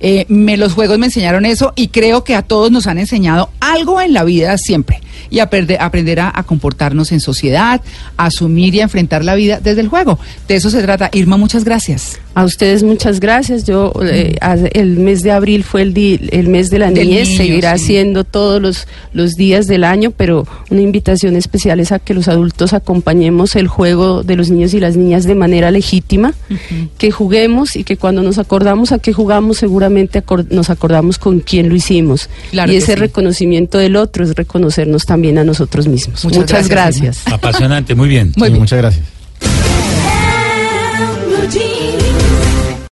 Eh, 0.00 0.24
me, 0.28 0.56
los 0.56 0.72
juegos 0.72 0.98
me 0.98 1.06
enseñaron 1.06 1.44
eso 1.44 1.72
y 1.76 1.88
creo 1.88 2.24
que 2.24 2.34
a 2.34 2.42
todos 2.42 2.70
nos 2.70 2.86
han 2.86 2.98
enseñado 2.98 3.50
algo 3.60 4.00
en 4.00 4.12
la 4.14 4.24
vida 4.24 4.56
siempre. 4.58 5.00
Y 5.28 5.38
a 5.38 5.44
aprender 5.44 6.20
a, 6.20 6.32
a 6.34 6.42
comportarnos 6.42 7.12
en 7.12 7.20
sociedad, 7.20 7.80
a 8.16 8.24
asumir 8.24 8.74
y 8.74 8.80
a 8.80 8.84
enfrentar 8.84 9.24
la 9.24 9.36
vida 9.36 9.60
desde 9.60 9.80
el 9.82 9.88
juego. 9.88 10.18
De 10.48 10.56
eso 10.56 10.70
se 10.70 10.82
trata. 10.82 11.10
Irma, 11.12 11.36
muchas 11.36 11.64
gracias. 11.64 12.18
A 12.32 12.44
ustedes 12.44 12.84
muchas 12.84 13.18
gracias. 13.18 13.64
Yo 13.66 13.92
eh, 14.02 14.36
el 14.74 14.96
mes 14.98 15.22
de 15.22 15.32
abril 15.32 15.64
fue 15.64 15.82
el, 15.82 15.92
di- 15.92 16.20
el 16.30 16.46
mes 16.48 16.70
de 16.70 16.78
la 16.78 16.90
Del 16.90 17.08
niñez, 17.08 17.26
niño, 17.28 17.36
seguirá 17.38 17.76
sí. 17.76 17.86
siendo 17.86 18.22
todos 18.22 18.62
los, 18.62 18.86
los 19.12 19.34
días 19.34 19.66
del 19.66 19.82
año, 19.82 20.12
pero 20.12 20.46
una 20.70 20.80
invitación 20.80 21.34
especial 21.34 21.80
es 21.80 21.90
a 21.90 21.98
que 21.98 22.14
los 22.14 22.28
adultos 22.28 22.72
acompañemos 22.72 23.56
el 23.56 23.66
juego 23.66 24.22
de 24.22 24.36
los 24.36 24.48
niños 24.48 24.74
y 24.74 24.80
las 24.80 24.96
niñas 24.96 25.24
de 25.24 25.34
manera 25.34 25.72
legítima, 25.72 26.32
que 26.98 27.10
juguemos 27.10 27.74
y 27.74 27.82
que 27.82 27.96
cuando 27.96 28.22
nos 28.22 28.38
acordamos 28.38 28.92
a 28.92 29.00
qué 29.00 29.12
jugamos 29.12 29.58
seguramente 29.58 30.24
acor- 30.24 30.46
nos 30.50 30.70
acordamos 30.70 31.18
con 31.18 31.40
quién 31.40 31.68
lo 31.68 31.74
hicimos. 31.74 32.28
Claro 32.52 32.72
y 32.72 32.76
ese 32.76 32.92
sí. 32.94 32.94
reconocimiento 32.94 33.76
del 33.76 33.96
otro 33.96 34.22
es 34.24 34.36
reconocernos 34.36 35.04
también 35.04 35.36
a 35.38 35.44
nosotros 35.44 35.88
mismos. 35.88 36.24
Muchas 36.24 36.40
Muchas, 36.42 36.68
gracias, 36.68 37.02
gracias. 37.02 37.32
Apasionante, 37.34 37.96
muy 37.96 38.08
bien. 38.08 38.32
Muy 38.36 38.46
Sí, 38.46 38.52
bien. 38.52 38.60
Muchas 38.62 38.78
gracias. 38.78 39.04